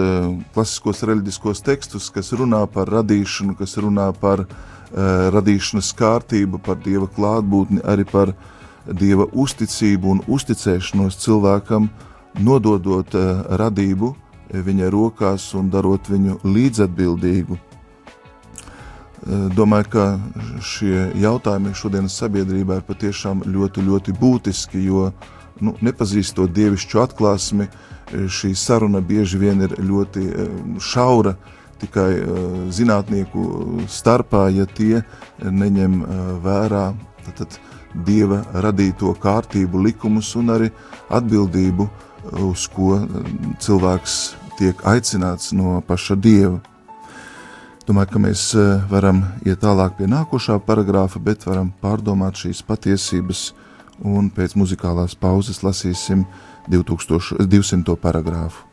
[0.53, 4.45] klasiskos reliģiskos tekstus, kas runā par radīšanu, kas runā par
[4.93, 11.89] radīšanas kārtību, par dieva klātbūtni, arī par uh, dieva uzticību un uzticēšanos cilvēkam,
[12.41, 14.15] nododot uh, radību
[14.51, 17.59] viņa rokās un darot viņu līdzatbildīgu.
[17.59, 20.07] Uh, domāju, ka
[20.65, 25.11] šie jautājumi šodienas sabiedrībā ir patiešām ļoti, ļoti būtiski, jo
[25.61, 27.69] nu, nepazīstot dievišķu atklāsmi,
[28.11, 30.25] šī saruna bieži vien ir ļoti
[30.83, 31.37] šaura,
[31.81, 32.09] tikai
[32.75, 35.03] zinātnieku starpā, ja tie
[35.41, 36.01] neņem
[36.45, 36.91] vērā.
[37.25, 37.59] Tad, tad
[37.95, 40.71] dieva radīto kārtību, likumus un arī
[41.11, 41.89] atbildību,
[42.47, 44.19] uz ko mm, cilvēks
[44.59, 46.61] tiek aicināts no paša dieva.
[47.89, 53.51] Domāju, ka mēs eh, varam iet tālāk pie nākošā paragrāfa, bet varam pārdomāt šīs patiesības
[54.07, 56.27] un pēc muzikālās pauzes lasīsim
[56.71, 57.97] 2200.
[58.01, 58.70] paragrāfu.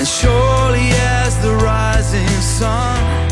[0.00, 0.88] And surely
[1.26, 3.28] as the rising sun,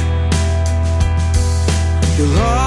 [2.18, 2.57] you'll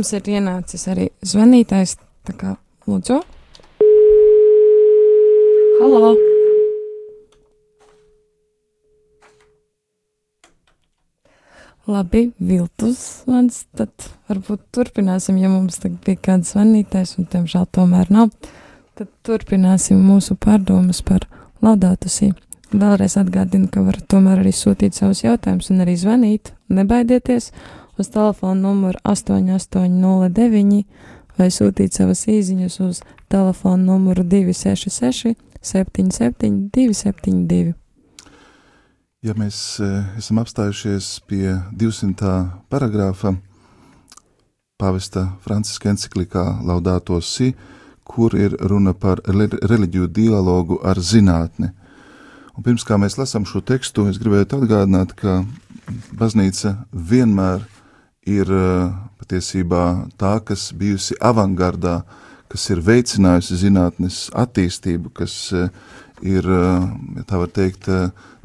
[0.00, 1.98] mums ir ienācis arī zvanītājs.
[2.24, 2.54] Tā kā
[2.88, 3.18] lūdzu.
[5.80, 6.12] Halo!
[11.90, 13.90] Labi, viltus zvans, tad
[14.30, 18.30] varbūt turpināsim, ja mums bija kāds zvanītājs, un tiemžēl tomēr nav.
[18.96, 21.26] Tad turpināsim mūsu pārdomas par
[21.60, 22.30] laudātusī.
[22.70, 26.54] Vēlreiz atgādinu, ka varat tomēr arī sūtīt savus jautājumus un arī zvanīt.
[26.72, 27.50] Nebaidieties
[28.00, 30.84] uz telefona numuru 8809
[31.38, 37.74] vai sūtīt savas īziņas uz telefona numuru 266 77 272.
[39.20, 42.30] Ja mēs e, esam apstājušies pie 200.
[42.72, 43.34] paragrāfa
[44.80, 47.52] pāvesta Franciska enciklikā Laudāto Si,
[48.04, 51.68] kur ir runa par reliģiju dialogu ar zinātni.
[52.56, 55.42] Un pirms kā mēs lasām šo tekstu, es gribētu atgādināt, ka
[56.16, 57.79] baznīca vienmēr ir
[58.46, 58.64] e,
[59.20, 59.84] patiesībā
[60.20, 62.02] tā, kas bijusi avangardā,
[62.50, 65.68] kas ir veicinājusi zinātnes attīstību, kas uh,
[66.22, 67.88] ir, ja tā var teikt,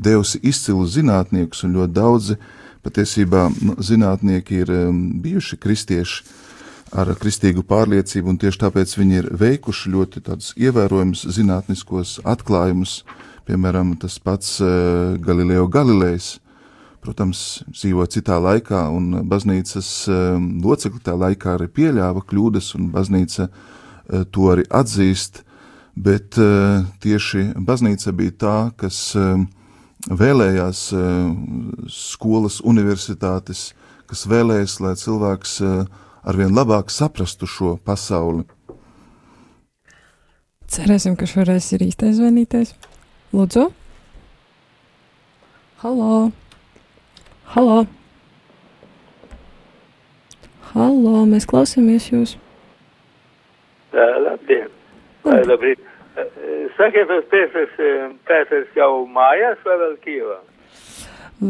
[0.02, 2.38] devusi izcilus zinātniekus, un ļoti daudzi
[2.86, 3.48] patiesībā
[3.82, 4.74] zinātnieki ir
[5.24, 6.24] bijuši kristieši
[6.96, 13.02] ar kristīgu pārliecību, un tieši tāpēc viņi ir veikuši ļoti tādus ievērojumus zinātniskos atklājumus,
[13.50, 14.60] piemēram, tas pats
[15.26, 16.36] Galileo Galilejs,
[17.06, 19.90] protams, dzīvo citā laikā, un baznīcas
[20.66, 23.50] locekļi tā laikā arī pieļāva kļūdas, un baznīca
[24.34, 25.46] to arī atzīst,
[25.96, 29.40] bet uh, tieši baznīca bija tā, kas uh,
[30.12, 31.32] vēlējās uh,
[31.92, 33.70] skolas, universitātes,
[34.10, 35.88] kas vēlējas, lai cilvēks uh,
[36.28, 38.46] arvien labāk saprastu šo pasauli.
[40.76, 42.74] Cerēsim, ka šoreiz ir īstais zvanītais.
[43.36, 43.70] Lūdzu!
[45.84, 46.32] Halo!
[47.56, 47.86] Halo!
[50.74, 51.22] Halo!
[51.24, 52.34] Mēs klausāmies jūs!
[53.94, 54.66] Tā, labdien!
[55.24, 55.80] Vai, labrīt.
[56.76, 57.78] Sakiet, tas Pēters,
[58.28, 60.36] Pēters jau mājās vai vēl Kīvā?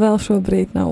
[0.04, 0.92] Vēl šobrīd nav.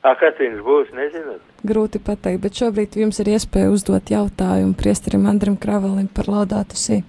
[0.00, 1.42] A, kad viņš būs, nezināt?
[1.68, 7.02] Grūti pateikt, bet šobrīd jums ir iespēja uzdot jautājumu priesterim Andrim Kravalim par laudātu sī.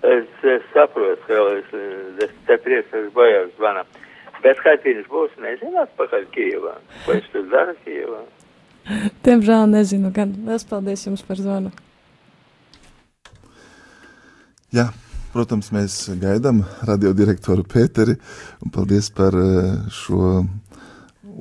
[0.00, 1.76] Es, es saprotu, ka es,
[2.24, 3.84] es te priecājos bojās zvana.
[4.42, 6.74] Bet kad viņš būs, nezināt pakaļ Kīvā?
[7.04, 8.22] Ko viņš tur dara Kīvā?
[9.22, 11.70] Diemžēl nezinu, gan liels paldies jums par zvanu.
[14.72, 14.88] Jā,
[15.34, 18.16] protams, mēs gaidām radiodirektoru Pēteri,
[18.64, 20.40] un paldies par eh, šo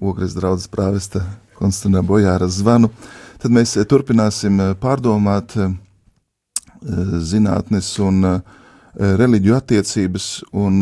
[0.02, 1.24] ogres draudzes prāvesta
[1.58, 2.92] Konstantina Bojāra zvanu.
[3.42, 5.58] Tad mēs eh, turpināsim eh, pārdomāt
[6.82, 8.24] zinātnes un
[8.98, 10.80] reliģiju attiecības, un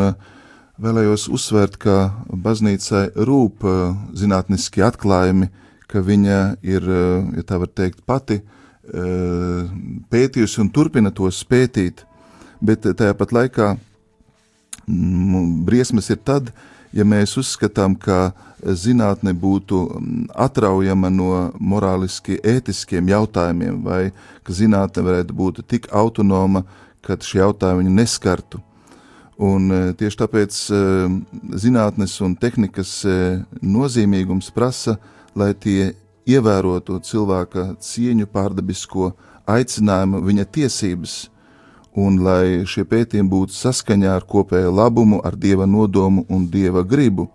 [0.80, 1.96] vēlējos uzsvērt, ka
[2.30, 3.66] baznīcai rūp
[4.18, 5.50] zinātniski atklājumi,
[5.90, 6.86] ka viņa ir,
[7.38, 8.42] ja tā var teikt, pati
[10.10, 12.06] pētījusi un turpina tos pētīt
[12.62, 13.72] bet tāpat laikā
[14.88, 16.52] mm, briesmas ir tad,
[16.96, 24.02] ja mēs uzskatām, ka zinātne būtu mm, atraujama no morāliski ētiskiem jautājumiem, vai
[24.44, 26.66] ka zinātne varētu būt tik autonoma,
[27.06, 28.64] ka šie jautājumi viņu neskartu.
[29.40, 30.80] Un e, tieši tāpēc e,
[31.64, 33.16] zinātnes un tehnikas e,
[33.64, 34.98] nozīmīgums prasa,
[35.32, 35.94] lai tie
[36.28, 39.14] ievērotu cilvēka cieņu, pārdabisko
[39.50, 41.14] aicinājumu, viņa tiesības,
[41.96, 47.30] un lai šie pētījumi būtu saskaņā ar kopējo labumu, ar dieva nodomu un dieva gribu.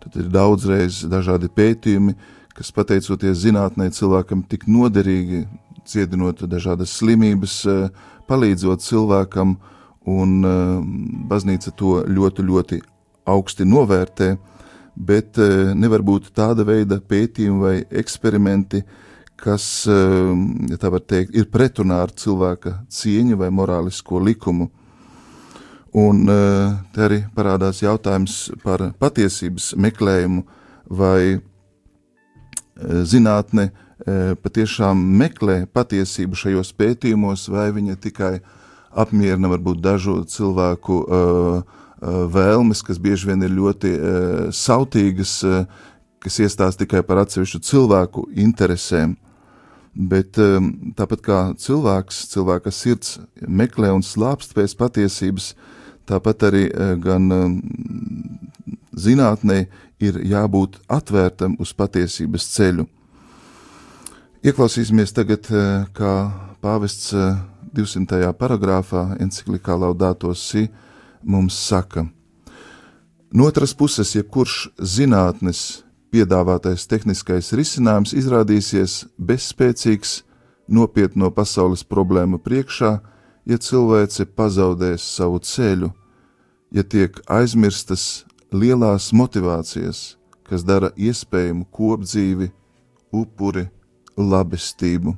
[0.00, 2.14] Tad ir daudzreiz dažādi pētījumi,
[2.56, 5.46] kas pateicoties zinātnē cilvēkam tik noderīgi,
[5.88, 7.88] ciedinot dažādas slimības, eh,
[8.28, 9.56] palīdzot cilvēkam,
[10.08, 10.78] un eh,
[11.30, 12.80] baznīca to ļoti, ļoti
[13.30, 14.32] augsti novērtē,
[14.96, 18.82] bet eh, nevar būt tāda veida pētījumi vai eksperimenti,
[19.40, 24.70] kas, ehm, ja tā var teikt, ir pretrunā ar cilvēka cieņu vai morālisko likumu.
[25.96, 30.44] Un eh, te arī parādās jautājums par patiesības meklējumu,
[30.90, 31.40] vai eh,
[33.02, 38.36] zinātne eh, patiešām meklē patiesību šajos pētījumos, vai viņa tikai
[38.90, 41.00] apmierina varbūt dažu cilvēku
[42.34, 43.92] vēlmes, kas bieži vien ir ļoti
[44.56, 45.34] sautīgas,
[46.20, 49.16] kas iestāsta tikai par atsevišķu cilvēku interesēm.
[49.90, 55.50] Bet um, tāpat kā cilvēks, cilvēka sirds meklē un slāpst pēc patiesības,
[56.06, 57.56] tāpat arī uh, gan um,
[58.94, 59.64] zinātnē
[60.00, 62.86] ir jābūt atvērtam uz patiesības ceļu.
[64.46, 66.14] Ieklausīsimies tagad, uh, kā
[66.62, 67.10] pāvests
[67.76, 68.20] 200.
[68.26, 70.68] Uh, paragrāfā enciklikā Laudato Si
[71.22, 72.06] mums saka:
[73.32, 80.22] No otras puses, jebkurš zinātnes, piedāvātais tehniskais risinājums izrādīsies bezspēcīgs
[80.66, 82.90] nopietno pasaules problēmu priekšā,
[83.46, 85.90] ja cilvēce pazaudēs savu ceļu,
[86.74, 90.16] ja tiek aizmirstas lielās motivācijas,
[90.46, 92.50] kas dara iespējamu kopdzīvi,
[93.14, 93.68] upuri,
[94.16, 95.14] labestību.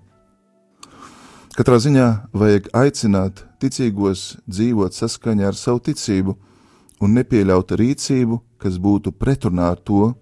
[1.52, 6.32] Katrā ziņā vajag aicināt ticīgos dzīvot saskaņā ar savu ticību
[7.04, 10.14] un nepieļaut rīcību, kas būtu pretrunā ar to,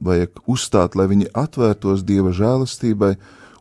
[0.00, 3.18] vajag uzstāt, lai viņi atvērtos Dieva žēlastībai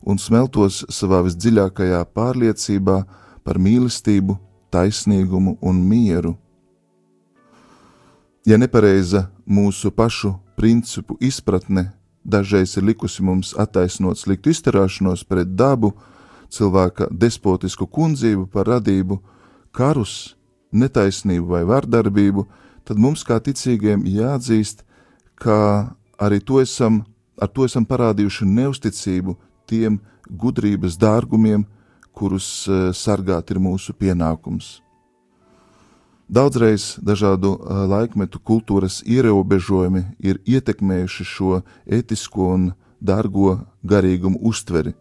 [0.08, 2.98] un smeltos savā visdziļākajā pārliecībā
[3.43, 4.38] par mīlestību,
[4.72, 6.38] taisnīgumu un mieru.
[8.48, 11.89] Ja nepareiza mūsu pašu principu izpratne
[12.24, 15.91] dažreiz ir likusi mums attaisnot sliktu izturēšanos pret dabu,
[16.56, 19.20] cilvēka despotisku kundzību par radību,
[19.76, 20.36] karus,
[20.72, 22.45] netaisnību vai vardarbību,
[22.86, 24.84] tad mums kā ticīgiem jāatzīst,
[25.36, 27.03] ka arī to esam,
[27.41, 29.36] ar to esam parādījuši neusticību
[29.68, 29.99] tiem
[30.30, 31.66] gudrības dārgumiem,
[32.16, 34.80] kurus eh, sargāt ir mūsu pienākums.
[36.26, 42.70] Daudzreiz dažādu eh, laikmetu kultūras ierobežojumi ir ietekmējuši šo etisko un
[43.03, 44.95] dārgo garīgumu uztveri,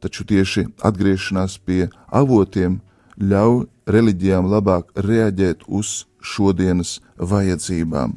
[0.00, 2.80] taču tieši atgriešanās pie avotiem
[3.20, 8.16] ļauj reliģijām labāk reaģēt uz šodienas vajadzībām.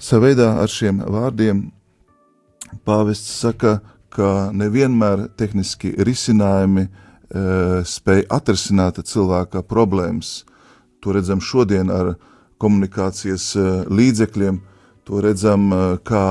[0.00, 1.68] Saveidā ar šiem vārdiem
[2.86, 3.80] pāvests saka,
[4.10, 6.90] ka nevienmēr tehniski risinājumi e,
[7.86, 10.40] spēj atrisināt cilvēka problēmas.
[11.00, 12.14] To redzam šodien ar
[12.60, 14.58] komunikācijas e, līdzekļiem,
[15.06, 16.24] to redzam, e, kā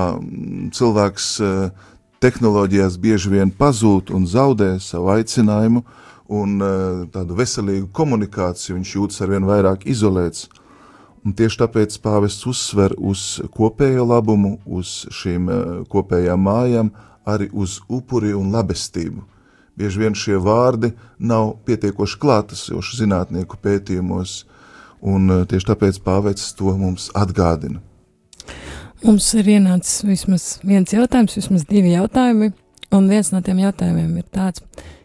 [0.76, 1.54] cilvēks e,
[2.24, 5.84] tehnoloģijās bieži vien pazūd un zaudē savu aicinājumu
[6.30, 6.72] un e,
[7.14, 10.48] tādu veselīgu komunikāciju, viņš jūtas arvien vairāk izolēts.
[11.26, 15.60] Un tieši tāpēc pāvests uzsver uz kopējo labumu, uz šīm e,
[15.92, 16.94] kopējām mājām,
[17.28, 19.26] arī uz upuri un labestību.
[19.80, 24.42] Bieži vien šie vārdi nav pietiekoši klātesoši zinātnieku pētījumos,
[25.00, 27.80] un eh, tieši tāpēc pāvests to mums atgādina.
[29.00, 32.50] Mums ir ienācis vismaz viens jautājums, vismaz divi jautājumi,
[32.92, 34.64] un viens no tiem jautājumiem ir tāds.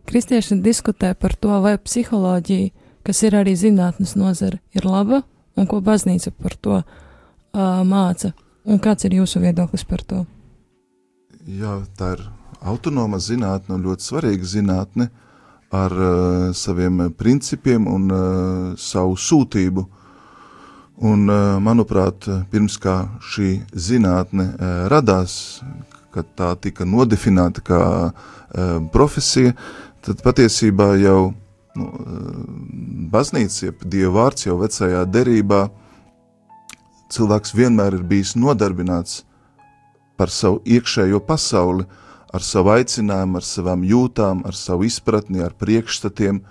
[0.09, 2.73] Kristieši diskutē par to, vai psiholoģija,
[3.07, 5.23] kas ir arī zinātnes nozara, ir laba,
[5.55, 6.87] un ko baznīca par to uh,
[7.87, 8.33] māca,
[8.67, 10.25] un kāds ir jūsu viedoklis par to?
[11.47, 12.25] Jā, tā ir
[12.65, 15.11] autonoma zinātne ļoti svarīga zinātne
[15.75, 18.25] ar uh, saviem principiem un uh,
[18.75, 19.87] savu sūtību.
[20.95, 25.63] Un, uh, manuprāt, pirms kā šī zinātne uh, radās,
[26.15, 28.13] kad tā tika nodefinēta kā uh,
[28.95, 29.57] profesija,
[30.07, 31.33] tad patiesībā jau
[31.75, 31.89] nu,
[33.11, 35.65] baznīca, jeb Dieva vārds jau vecajā derībā,
[37.11, 39.25] cilvēks vienmēr ir bijis nodarbināts
[40.15, 41.89] par savu iekšējo pasauli,
[42.35, 46.43] ar savu aicinājumu, ar savām jūtām, ar savu izpratni, ar priekšstatiem.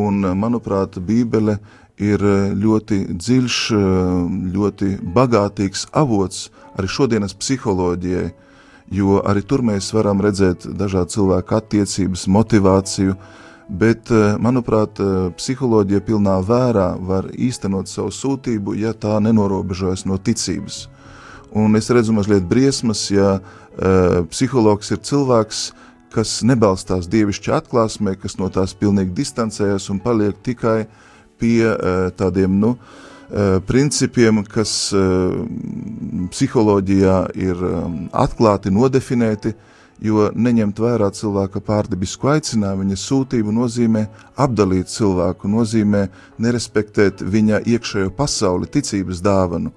[0.00, 1.58] Un, manuprāt, Bībele
[2.00, 2.22] ir
[2.56, 3.58] ļoti dziļš,
[4.54, 8.30] ļoti bagātīgs avots arī šodienas psiholoģijai,
[8.92, 13.16] jo arī tur mēs varam redzēt dažādu cilvēku attiecības, motivāciju,
[13.68, 14.10] bet,
[14.42, 14.98] manuprāt,
[15.36, 20.86] psiholoģija pilnā vērā var īstenot savu sūtību, ja tā nenorobežojas no ticības.
[21.52, 25.62] Un es redzu mazliet briesmas, ja uh, psihologs ir cilvēks,
[26.12, 30.86] kas nebalstās dievišķa atklāsmē, kas no tās pilnīgi distancējas un paliek tikai
[31.42, 35.42] pie uh, tādiem, nu, uh, principiem, kas uh,
[36.30, 37.66] psiholoģijā ir
[38.24, 39.56] atklāti nodefinēti,
[40.02, 44.06] jo neņemt vērā cilvēka pārdebisku aicinājumu, viņa sūtību nozīmē
[44.40, 46.06] apdalīt cilvēku, nozīmē
[46.42, 49.72] nerespektēt viņa iekšējo pasauli, ticības dāvanu.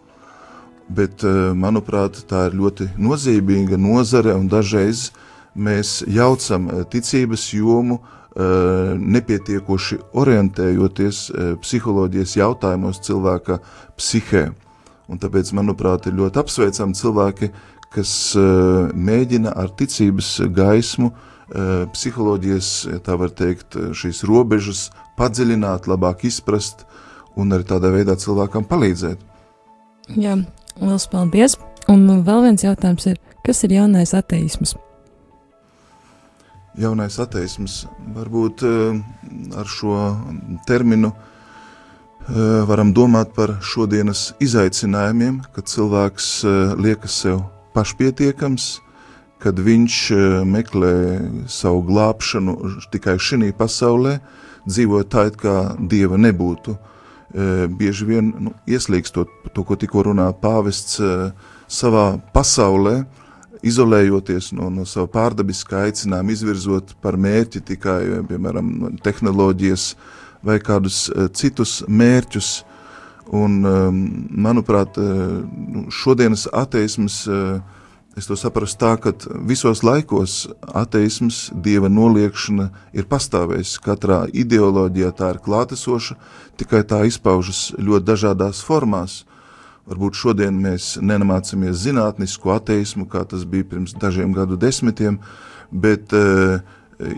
[0.90, 5.10] Bet, eh, manuprāt, tā ir ļoti nozīmīga nozare, un dažreiz
[5.58, 11.20] mēs jaucam eh, ticības jomu, eh, nepietiekoši orientējoties
[11.64, 13.60] psiholoģijas jautājumos cilvēka
[13.96, 14.50] psihē.
[15.08, 17.52] Un tāpēc, manuprāt, ir ļoti apsveicami cilvēki,
[17.94, 21.14] kas mēģina ar ticības gaismu
[21.94, 22.72] psiholoģijas,
[23.06, 26.84] tā var teikt, šīs robežas padziļināt, labāk izprast
[27.38, 29.22] un arī tādā veidā cilvēkam palīdzēt.
[30.18, 30.40] Jā,
[30.82, 31.56] Lielas paldies!
[31.92, 34.74] Un vēl viens jautājums ir, kas ir jaunais ateisms?
[36.76, 38.98] Jaunais ateisms varbūt uh,
[39.56, 39.96] ar šo
[40.68, 47.46] terminu uh, varam domāt par šodienas izaicinājumiem, kad cilvēks uh, liekas sev
[47.76, 48.68] pašpietiekams,
[49.40, 49.96] kad viņš
[50.48, 50.94] meklē
[51.52, 52.58] savu glābšanu
[52.92, 54.18] tikai šī pasaulē,
[54.68, 56.76] dzīvojot tā, it kā dieva nebūtu.
[56.76, 61.00] Uh, bieži vien nu, ieslīgstot to, ko tikko runāja pāvests,
[61.72, 63.06] savā pasaulē,
[63.66, 68.00] izolējoties no, no sava pārdabiskā aicinājuma, izvirzot par mērķi tikai,
[68.30, 69.94] piemēram, tehnoloģijas
[70.46, 72.56] vai kādus uh, citus mērķus.
[73.34, 77.58] Un, um, manuprāt, uh, šodienas ateisms, uh,
[78.14, 79.16] es to saprastu tā, ka
[79.50, 80.44] visos laikos
[80.78, 83.82] ateisms, dieva noliekšana ir pastāvējusi.
[83.82, 86.20] Katrā ideoloģijā tā ir klātesoša,
[86.62, 89.24] tikai tā izpaužas ļoti dažādās formās.
[89.86, 95.20] Varbūt šodien mēs nemācāmies zinātnisku ateismu, kā tas bija pirms dažiem gadu desmitiem,
[95.70, 96.58] bet uh,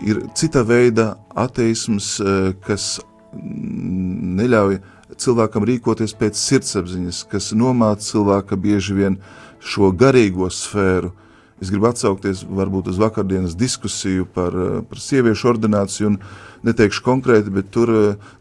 [0.04, 2.98] ir cita veida ateisms, uh, kas
[3.32, 4.82] neļauj
[5.16, 9.18] cilvēkam rīkoties pēc sirdsapziņas, kas nomāca cilvēka bieži vien
[9.64, 11.14] šo garīgo sfēru.
[11.58, 14.54] Es gribu atsaukties varbūt uz vakardienas diskusiju par,
[14.86, 16.20] par sieviešu ordināciju, un
[16.68, 17.94] neteikšu konkrēti, bet tur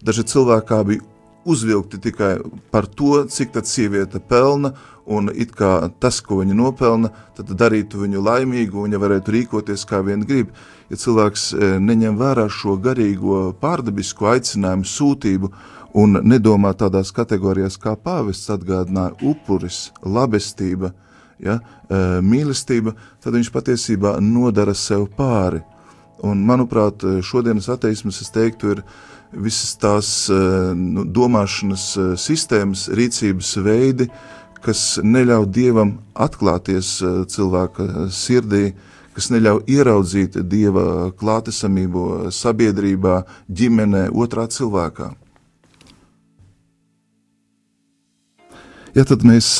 [0.05, 1.13] daži cilvēki bija
[1.47, 2.35] uzvilkti tikai
[2.71, 4.73] par to, cik tad sieviete pelna,
[5.07, 9.85] un it kā tas, ko viņa nopelna, tad darītu viņu laimīgu, un viņa varētu rīkoties
[9.87, 10.51] kā vien grib.
[10.91, 15.51] Ja cilvēks e, neņem vērā šo garīgo pārdabisko aicinājumu sūtību
[15.97, 20.91] un nedomā tādās kategorijās kā pāvests atgādināja upuris, labestība,
[21.39, 25.63] ja, e, mīlestība, tad viņš patiesībā nodara sev pāri.
[26.25, 28.79] Un, manuprāt, šodienas ateismas, es teiktu, ir
[29.32, 34.09] visas tās eh, nu, domāšanas eh, sistēmas, rīcības veidi,
[34.63, 38.71] kas neļauj dievam atklāties eh, cilvēka sirdī,
[39.17, 45.11] kas neļauj ieraudzīt dieva klātesamību sabiedrībā, ģimenē, otrā cilvēkā.
[48.97, 49.59] Ja tad mēs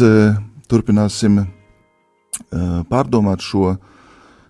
[0.70, 1.44] turpināsim
[2.90, 3.76] pārdomāt šo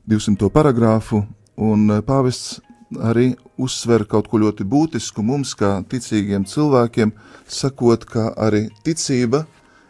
[0.08, 0.48] 200.
[0.54, 1.26] paragrāfu,
[1.60, 2.62] un pāvests
[2.96, 7.14] arī uzsver kaut ko ļoti būtisku mums, kā ticīgiem cilvēkiem,
[7.48, 9.46] sakot, ka arī ticība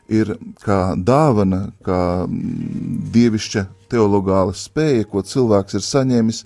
[0.07, 6.41] ir kā dāvana, kā mm, dievišķa teologāla spēja, ko cilvēks ir saņēmis,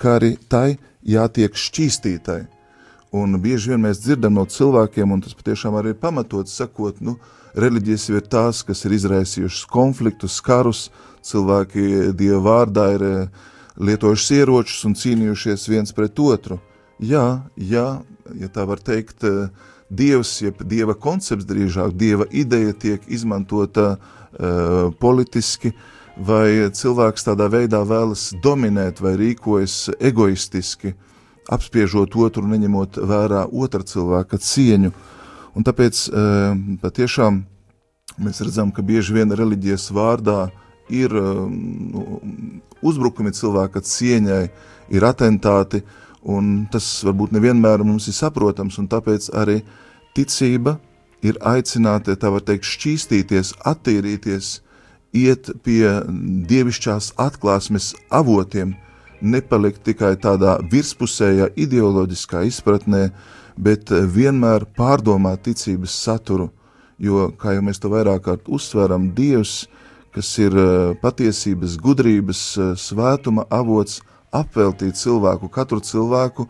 [0.00, 2.42] kā arī tai jātiek šķīstītai.
[3.14, 7.14] Un bieži vien mēs dzirdam no cilvēkiem, un tas patiešām arī ir pamatots, sakot, nu,
[7.54, 10.88] reliģijas ir tās, kas ir izraisījušas konfliktus, karus,
[11.24, 13.44] cilvēki Dieva vārdā ir uh,
[13.80, 16.60] lietojušas ieročus un cīnījušies viens pret otru.
[17.02, 17.86] Jā, jā,
[18.38, 19.48] ja tā var teikt, eh,
[19.90, 25.74] Dievs, jeb Dieva koncepts drīzāk, Dieva ideja tiek izmantota uh, politiski,
[26.16, 30.94] vai cilvēks tādā veidā vēlas dominēt vai rīkojas egoistiski,
[31.52, 34.90] apspiežot otru, neņemot vērā otra cilvēka cieņu.
[35.54, 37.44] Un tāpēc uh, patiešām
[38.24, 40.48] mēs redzam, ka bieži vien reliģijas vārdā
[40.92, 41.44] ir uh,
[42.84, 44.44] uzbrukumi cilvēka cieņai,
[44.92, 45.82] ir atentāti,
[46.24, 49.60] un tas varbūt nevienmēr mums ir saprotams, un tāpēc arī
[50.16, 50.78] ticība
[51.24, 54.58] ir aicināta, tā var teikt, šķīstīties, attīrīties,
[55.14, 55.86] iet pie
[56.50, 58.74] dievišķās atklāsmes avotiem,
[59.24, 63.06] nepalikt tikai tādā virspusējā ideoloģiskā izpratnē,
[63.56, 66.50] bet vienmēr pārdomāt ticības saturu,
[66.98, 69.64] jo, kā jau mēs to vairāk kārt uzsveram, Dievs
[70.14, 74.00] kas ir eh, patiesības, gudrības, eh, svētuma avots,
[74.34, 76.46] apveltīt cilvēku, katru cilvēku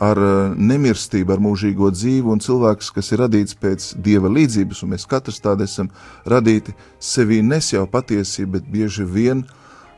[0.00, 4.92] ar eh, nemirstību, ar mūžīgo dzīvi, un cilvēks, kas ir radīts pēc dieva līdzības, un
[4.92, 5.88] mēs katrs tādi esam
[6.28, 9.46] radīti, sevī nes jau patiesību, bet bieži vien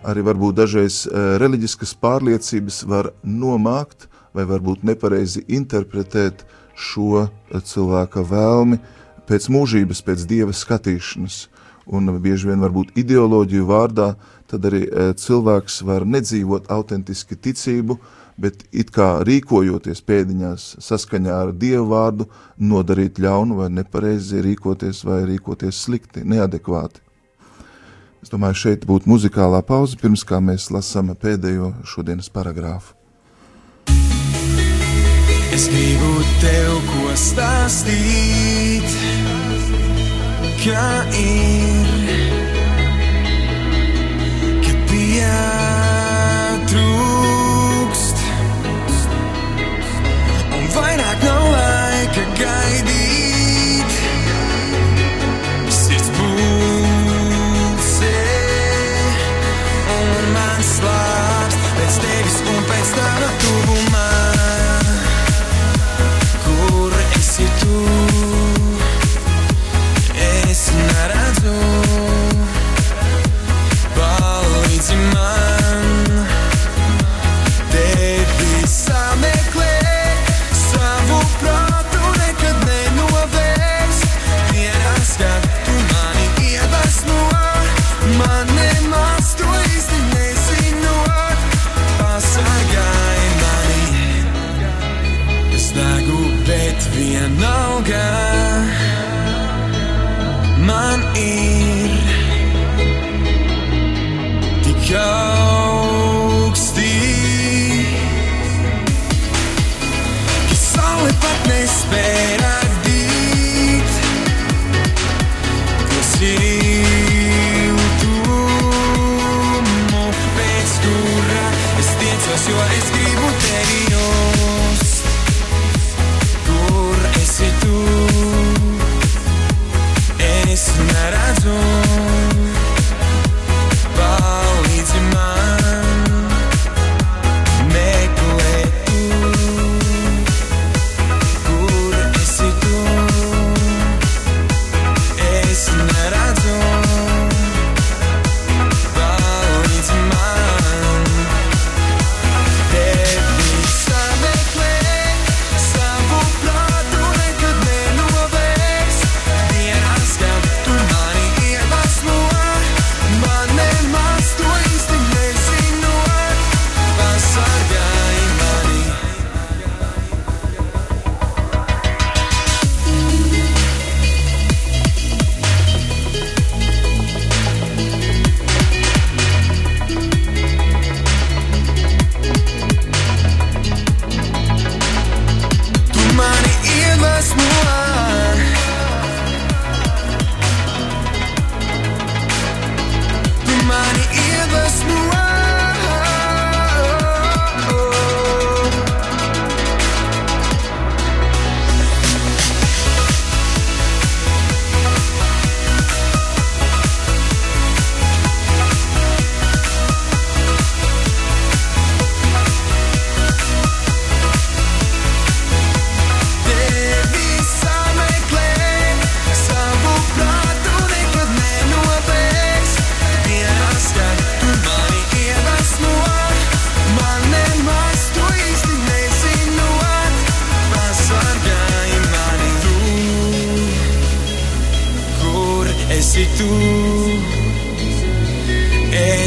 [0.06, 1.08] arī varbūt dažreiz
[1.42, 6.44] reliģiskas pārliecības var nomākt vai varbūt nepareizi interpretēt
[6.78, 8.78] šo cilvēka vēlmi
[9.26, 11.48] pēc mūžības, pēc dieva skatīšanas
[11.88, 14.12] un bieži vien varbūt ideoloģiju vārdā,
[14.48, 17.98] tad arī e, cilvēks var nedzīvot autentiski ticību,
[18.38, 22.28] bet it kā rīkojoties pēdiņās saskaņā ar Dievu vārdu,
[22.58, 27.02] nodarīt ļaunu vai nepareizi rīkoties vai rīkoties slikti, neadekvāti.
[28.22, 32.94] Es domāju, šeit būtu muzikālā pauze, pirms kā mēs lasām pēdējo šodienas paragrāfu.
[35.54, 36.10] Es gribu
[36.42, 39.07] tev ko stāstīt
[40.58, 41.86] kā ir,
[44.64, 45.38] kad pietrūkst,
[50.58, 53.90] un vairāk nav laika gaidīt.
[55.78, 58.16] Sirds pulsē,
[59.98, 63.87] un man slāpst pēc tevis un pēc tava tuvumā,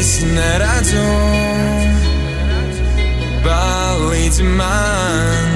[0.02, 1.00] Es neredzu,
[3.44, 5.52] palīdzi man.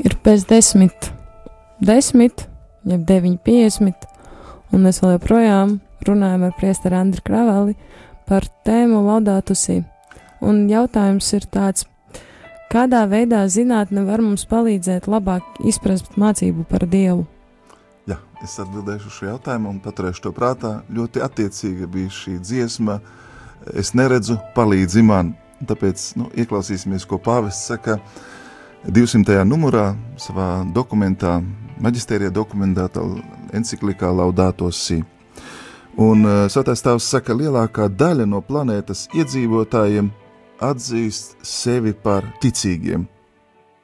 [0.00, 1.10] Ir pēc desmit,
[1.84, 2.46] desmit,
[2.86, 4.08] deviņi piesmit,
[4.72, 5.76] un mēs vēl joprojām
[6.08, 7.76] runājam ar priesteru Andriu Kraveli
[8.24, 9.82] par tēmu Laudātusī.
[10.40, 11.84] Un jautājums ir tāds,
[12.76, 17.24] kādā veidā zinātne var mums palīdzēt labāk izprast mācību par Dievu?
[18.10, 20.80] Jā, es atbildēšu šo jautājumu un paturēšu to prātā.
[20.92, 22.98] Ļoti attiecīga bija šī dziesma.
[23.72, 25.32] Es neredzu, palīdzi man.
[25.66, 27.96] Tāpēc nu, ieklausīsimies, ko Pāvests saka
[28.84, 29.40] 200.
[29.48, 29.88] numurā
[30.20, 31.38] savā dokumentā,
[31.80, 33.06] maģistērijā dokumentētā
[33.56, 35.00] enciklikā Laudato Si.
[35.96, 40.12] Un uh, Svētais Tēvs saka, ka lielākā daļa no planētas iedzīvotājiem
[40.62, 43.06] atzīst sevi par ticīgiem.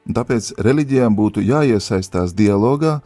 [0.03, 2.99] Tāpēc reliģijām būtu jāiesaistās dialogā,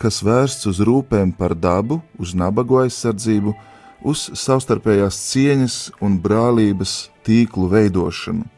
[0.00, 3.52] kas vērsts uz rūpēm par dabu, uz nabagu aizsardzību,
[4.04, 8.48] uz savstarpējās cieņas un brālības tīklu veidošanu.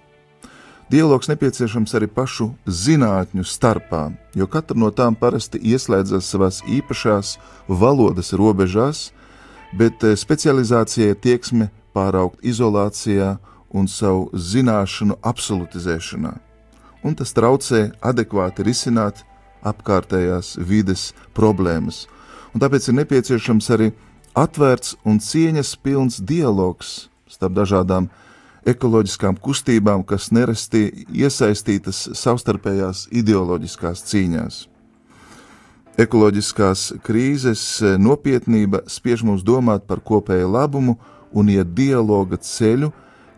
[0.87, 4.05] Dialogs nepieciešams arī pašu zinātņu starpā,
[4.39, 7.33] jo katra no tām parasti ieslēdzas savās īpašās
[7.67, 9.09] valodas robežās,
[9.75, 13.33] bet eh, specializācija ir tieksme pāraukt izolācijā
[13.71, 16.35] un savu zināšanu absolutizēšanā,
[17.05, 19.25] un tas traucē adekvāti risināt
[19.67, 22.07] apkārtējās vides problēmas.
[22.55, 23.91] Un tāpēc ir nepieciešams arī
[24.37, 28.09] atvērts un cieņas pilns dialogs starp dažādām
[28.67, 34.65] ekoloģiskām kustībām, kas nereti iesaistītas savstarpējās ideoloģiskās cīņās.
[35.97, 37.63] Ekoloģiskās krīzes
[37.97, 40.99] nopietnība spiež mums domāt par kopēju labumu
[41.33, 42.91] un iet dialoga ceļu,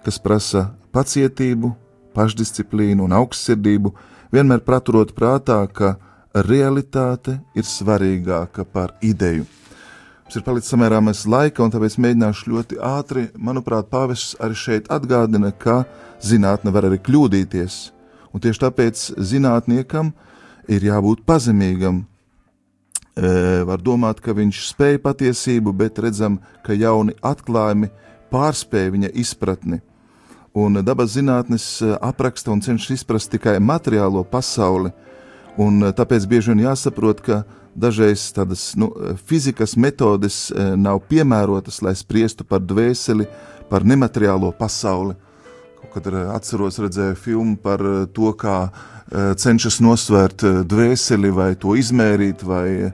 [0.05, 1.73] kas prasa pacietību,
[2.17, 3.95] pašdisciplīnu un augstsirdību,
[4.35, 5.97] vienmēr paturot prātā, ka
[6.35, 9.47] realitāte ir svarīgāka par ideju.
[10.29, 13.23] Mums ir palicis samērā maz laika, un tāpēc mēģināšu ļoti ātri.
[13.41, 15.87] Manuprāt, pāvests arī šeit atgādina, ka
[16.21, 17.79] zinātne var arī kļūdīties.
[18.37, 20.11] Un tieši tāpēc zinātniekam
[20.69, 22.03] ir jābūt pazemīgam.
[23.17, 23.31] E,
[23.65, 27.89] var domāt, ka viņš spēja patiesību, bet redzam, ka jauni atklājumi
[28.33, 29.81] pārspēja viņa izpratni.
[30.59, 31.67] Un dabas zinātnes
[32.01, 34.91] apraksta un cenšas izprast tikai materiālo pasauli,
[35.61, 37.43] un tāpēc bieži vien jāsaprot, ka
[37.79, 38.91] dažreiz tādas nu,
[39.29, 43.29] fizikas metodes nav piemērotas, lai spriestu par dvēseli,
[43.71, 45.15] par nemateriālo pasauli.
[45.89, 47.81] Kad atceros, redzēju filmu par
[48.13, 48.69] to, kā
[49.41, 52.91] cenšas nosvērt dvēseli vai to izmērīt, vai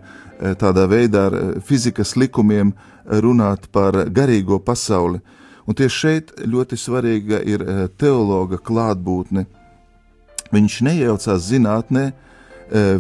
[0.61, 2.71] tādā veidā ar fizikas likumiem
[3.05, 5.21] runāt par garīgo pasauli.
[5.65, 7.65] Un tieši šeit ļoti svarīga ir
[7.97, 9.47] teologa klātbūtne.
[10.53, 12.11] Viņš neiejaucās zinātnē,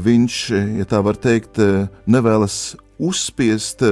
[0.04, 0.38] viņš,
[0.80, 1.60] ja tā var teikt,
[2.06, 3.84] nevēlas uzspiest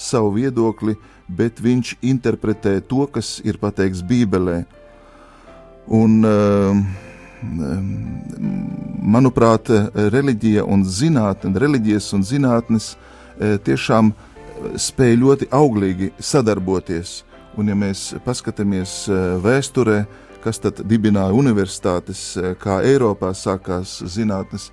[0.00, 0.96] savu viedokli,
[1.28, 4.62] bet viņš interpretē to, kas ir pateikts Bībelē.
[5.92, 6.20] Un,
[9.04, 12.94] manuprāt, reliģija un zinātne, reliģijas un zinātnes
[13.36, 14.14] tiešām
[14.80, 17.22] spēja ļoti auglīgi sadarboties.
[17.58, 19.04] Un, ja mēs paskatāmies
[19.42, 20.04] vēsturē,
[20.44, 24.68] kas tad dibināja universitātes, kā Eiropā sākās zinātnes,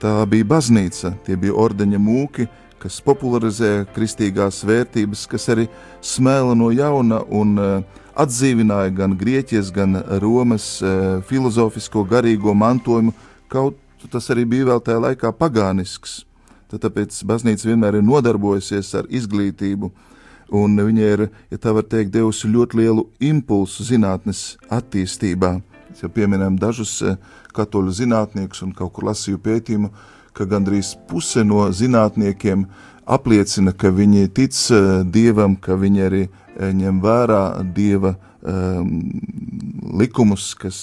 [0.00, 2.48] tā bija baznīca, tie bija ordeņa mūki,
[2.82, 5.68] kas popularizēja kristīgās vērtības, kas arī
[6.04, 7.54] smēla no jauna un
[8.14, 10.76] atdzīvināja gan Grieķijas, gan Romas
[11.28, 13.14] filozofisko garīgo mantojumu,
[13.48, 16.22] kaut tas arī bija vēl tajā laikā pagānisks.
[16.80, 19.90] Tāpēc baznīca vienmēr ir nodarbojusies ar izglītību,
[20.54, 25.54] un viņa ir, ja tā var teikt, devusi ļoti lielu impulsu zinātnes attīstībā.
[26.00, 26.96] Ja pieminam dažus
[27.54, 29.92] katoļu zinātniekus un kaut kur lasīju pētījumu,
[30.34, 32.66] ka gandrīz puse no zinātniekiem
[33.06, 34.58] apliecina, ka viņi tic
[35.14, 36.24] dievam, ka viņi arī
[36.58, 37.42] ņem vērā
[37.76, 38.90] dieva um,
[39.94, 40.80] likumus, kas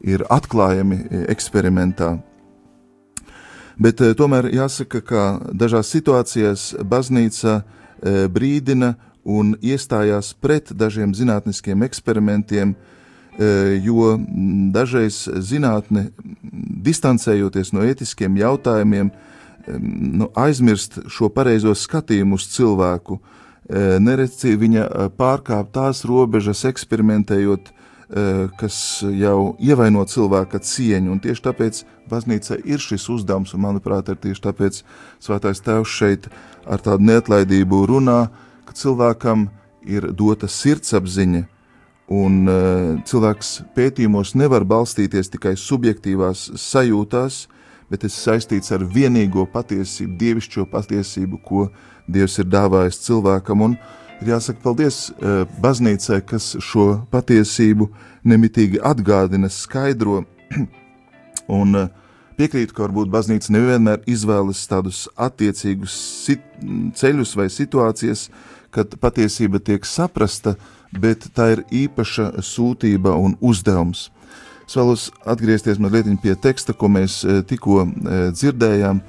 [0.00, 2.18] ir atklājami eksperimentā.
[3.80, 5.22] Bet e, tomēr jāsaka, ka
[5.56, 7.62] dažās situācijās baznīca e,
[8.28, 13.48] brīdina un iestājās pret dažiem zinātniskiem eksperimentiem, e,
[13.80, 14.18] jo
[14.74, 16.10] dažreiz zinātne,
[16.90, 19.12] distancējoties no ētiskiem jautājumiem,
[19.80, 23.18] nu, aizmirst šo pareizo skatījumu uz cilvēku,
[24.02, 24.86] neredzi viņa
[25.20, 27.68] pārkāp tās robežas, eksperimentējot
[28.58, 34.18] kas jau ievaino cilvēka cieņu, un tieši tāpēc baznīca ir šis uzdevums, un manuprāt, ir
[34.18, 34.80] tieši tāpēc
[35.22, 36.26] svētais tēvs šeit
[36.66, 38.18] ar tādu neatlaidību runā,
[38.66, 39.46] ka cilvēkam
[39.86, 41.46] ir dota sirdsapziņa,
[42.10, 47.44] Un uh, cilvēks pētījumos nevar balstīties tikai subjektīvās sajūtās,
[47.90, 51.68] bet tas saistīts ar vienīgo patiesību, dievišķo patiesību, ko
[52.10, 53.62] Dievs ir dāvājis cilvēkam.
[53.62, 53.76] Un
[54.20, 57.88] ir jāsaka paldies uh, baznīcai, kas šo patiesību
[58.28, 60.24] nemitīgi atgādina, skaidro.
[61.60, 61.88] un uh,
[62.40, 65.96] piekrītu, ka varbūt baznīca nevienmēr izvēlas tādus attiecīgus
[66.96, 68.28] ceļus vai situācijas,
[68.70, 70.54] kad patiesība tiek saprasta,
[70.92, 74.08] bet tā ir īpaša sūtība un uzdevums.
[74.70, 79.00] Es vēlos atgriezties mazliet pie teksta, ko mēs eh, tikko eh, dzirdējām.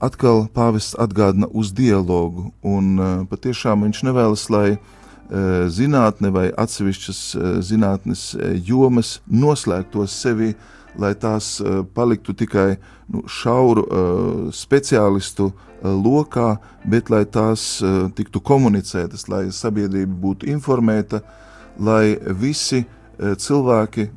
[0.00, 4.70] Atkal pāvests atgādina uz dialogu, un eh, patiešām viņš nevēlas, lai
[5.70, 7.18] zinātne vai atsevišķas
[7.62, 8.22] zinātnes
[8.66, 10.56] jomas noslēgtos sevi,
[10.98, 11.60] lai tās
[11.94, 12.80] paliktu tikai
[13.14, 13.84] nu, šauru
[14.50, 15.52] speciālistu
[15.86, 17.76] lokā, bet lai tās
[18.18, 21.22] tiktu komunicētas, lai sabiedrība būtu informēta,
[21.78, 22.82] lai visi
[23.14, 24.10] cilvēki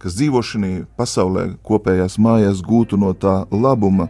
[0.00, 4.08] kas dzīvo šajā pasaulē, kopējās mājās, gūtu no tā labuma.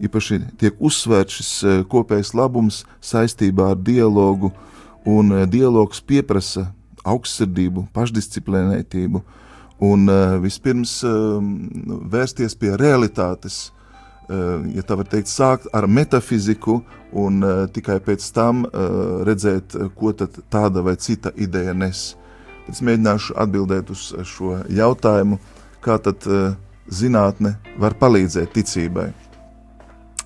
[0.00, 4.48] Īpaši tiek uzsvērts šis eh, kopējs labums saistībā ar dialogu,
[5.04, 6.70] un eh, dialogs pieprasa
[7.04, 9.20] augstsirdību, pašdisciplinētību
[9.84, 10.94] un eh, vispirms
[12.14, 13.68] vērsties pie realitātes.
[14.30, 16.76] Ja tā var teikt, sākt ar metafiziku
[17.18, 17.40] un
[17.74, 18.60] tikai pēc tam
[19.26, 22.04] redzēt, ko tāda vai cita ideja nes.
[22.70, 25.40] Es mēģināšu atbildēt uz šo jautājumu,
[25.82, 26.28] kā tad
[26.86, 29.08] zinātne var palīdzēt ticībai.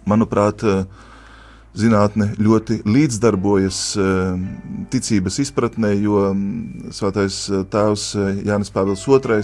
[0.08, 0.84] Manuprāt, uh,
[1.74, 4.34] zinātne ļoti līdzdarbojas uh,
[4.92, 7.38] ticības izpratnē, jo mm, svētais
[7.72, 8.10] tēvs
[8.46, 9.40] Jānis Pāvils II,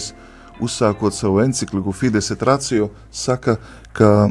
[0.60, 3.56] uzsākot savu encikliku Fides et Ratio, saka,
[3.96, 4.28] ka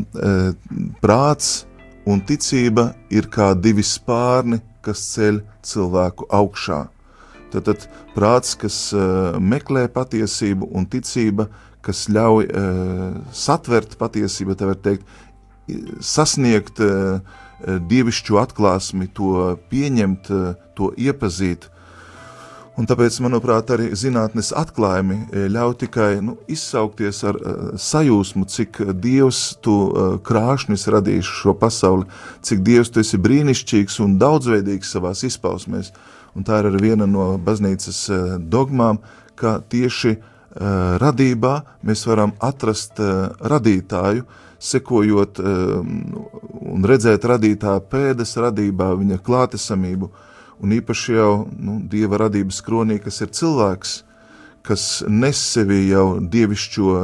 [1.01, 1.63] prāts
[2.05, 6.83] un ticība ir kā divi spārni, kas ceļ cilvēku augšā.
[7.49, 8.77] Tad, tad prāts, kas
[9.41, 11.47] meklē patiesību, un ticība,
[11.85, 12.45] kas ļauj
[13.33, 15.07] satvert patiesību, tā var teikt,
[16.03, 17.19] sasniegt uh,
[17.89, 21.69] dievišķo atklāsmi, to pieņemt, uh, to iepazīt.
[22.79, 27.35] Un tāpēc, manuprāt, arī zinātnes atklājumi ļauj tikai nu, izsaukties ar
[27.75, 32.07] sajūsmu, cik Dievs tu uh, krāšņus radījis šo pasauli,
[32.39, 35.91] cik Dievs tu esi brīnišķīgs un daudzveidīgs savās izpausmēs.
[36.37, 38.99] Un tā ir arī viena no baznīcas eh, dogmām,
[39.35, 41.53] ka tieši uh, radībā
[41.85, 44.25] mēs varam atrast uh, radītāju,
[44.59, 45.79] sekojot uh,
[46.73, 50.09] un redzēt radītāja pēdas radībā, viņa klātesamību,
[50.59, 53.93] un īpaši jau nu, Dieva radības kronī, kas ir cilvēks,
[54.65, 56.95] kas nes sevi jau dievišķo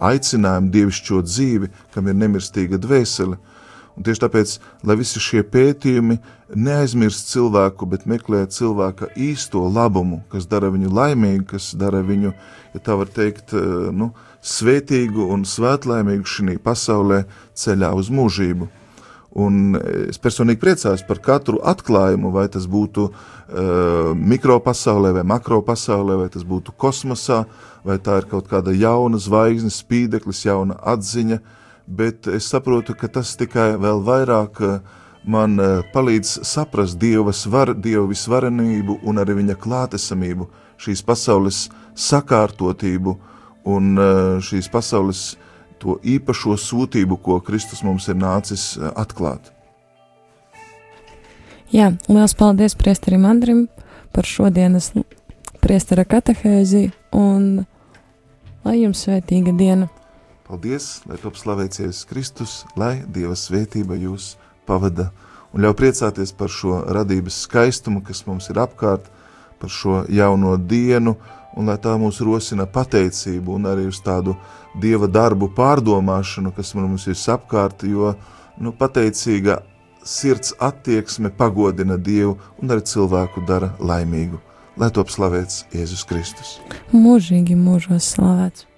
[0.00, 3.36] aicinājumu, dievišķo dzīvi, kam ir nemirstīga dvēsele,
[3.94, 6.16] Un tieši tāpēc, lai visi šie pētījumi
[6.58, 12.32] neaizmirst cilvēku, bet meklē cilvēka īsto labumu, kas dara viņu laimīgu, kas dara viņu,
[12.74, 14.10] ja tā var teikt, eh, nu,
[14.42, 17.24] svētīgu un svētlaimīgu šī pasaulē
[17.54, 18.68] ceļā uz mūžību.
[19.34, 26.28] Un es personīgi priecājos par katru atklājumu, vai tas būtu uh, mikropasaulē, vai makropasaulē, vai
[26.30, 27.40] tas būtu kosmosā,
[27.82, 33.08] vai tā ir kaut kāda jauna zvaigzne, spīdeklis, jauna atziņa, uh, bet es saprotu, ka
[33.08, 34.78] tas tikai vēl vairāk eh,
[35.24, 40.48] man eh, palīdz saprast Dieva, svar, Dieva visvarenību un arī viņa klātesamību,
[40.80, 43.16] šīs pasaules sakārtotību
[43.70, 45.34] un eh, šīs pasaules
[45.82, 49.50] to īpašo sūtību, ko Kristus mums ir nācis atklāt.
[51.74, 53.66] Jā, liels paldies priesterim Andrim
[54.14, 54.92] par šodienas
[55.60, 56.86] priestera katehēzi
[57.18, 57.64] un
[58.64, 59.90] lai jums svētīga diena!
[60.44, 64.34] Paldies, lai top slavēts Jēzus Kristus, lai Dieva svētība jūs
[64.68, 65.06] pavada
[65.54, 69.06] un ļauj priecāties par šo radības skaistumu, kas mums ir apkārt,
[69.62, 71.14] par šo jauno dienu,
[71.56, 74.34] un lai tā mūs rosina pateicību un arī uz tādu
[74.82, 78.12] Dieva darbu pārdomāšanu, kas mums ir apkārt, jo
[78.60, 79.62] nu, pateicīga
[80.04, 84.42] sirds attieksme pagodina Dievu un arī cilvēku dara laimīgu.
[84.76, 86.58] Lai top slavēts Jēzus Kristus.
[86.92, 88.73] Mūžīgi mūžos slavēts.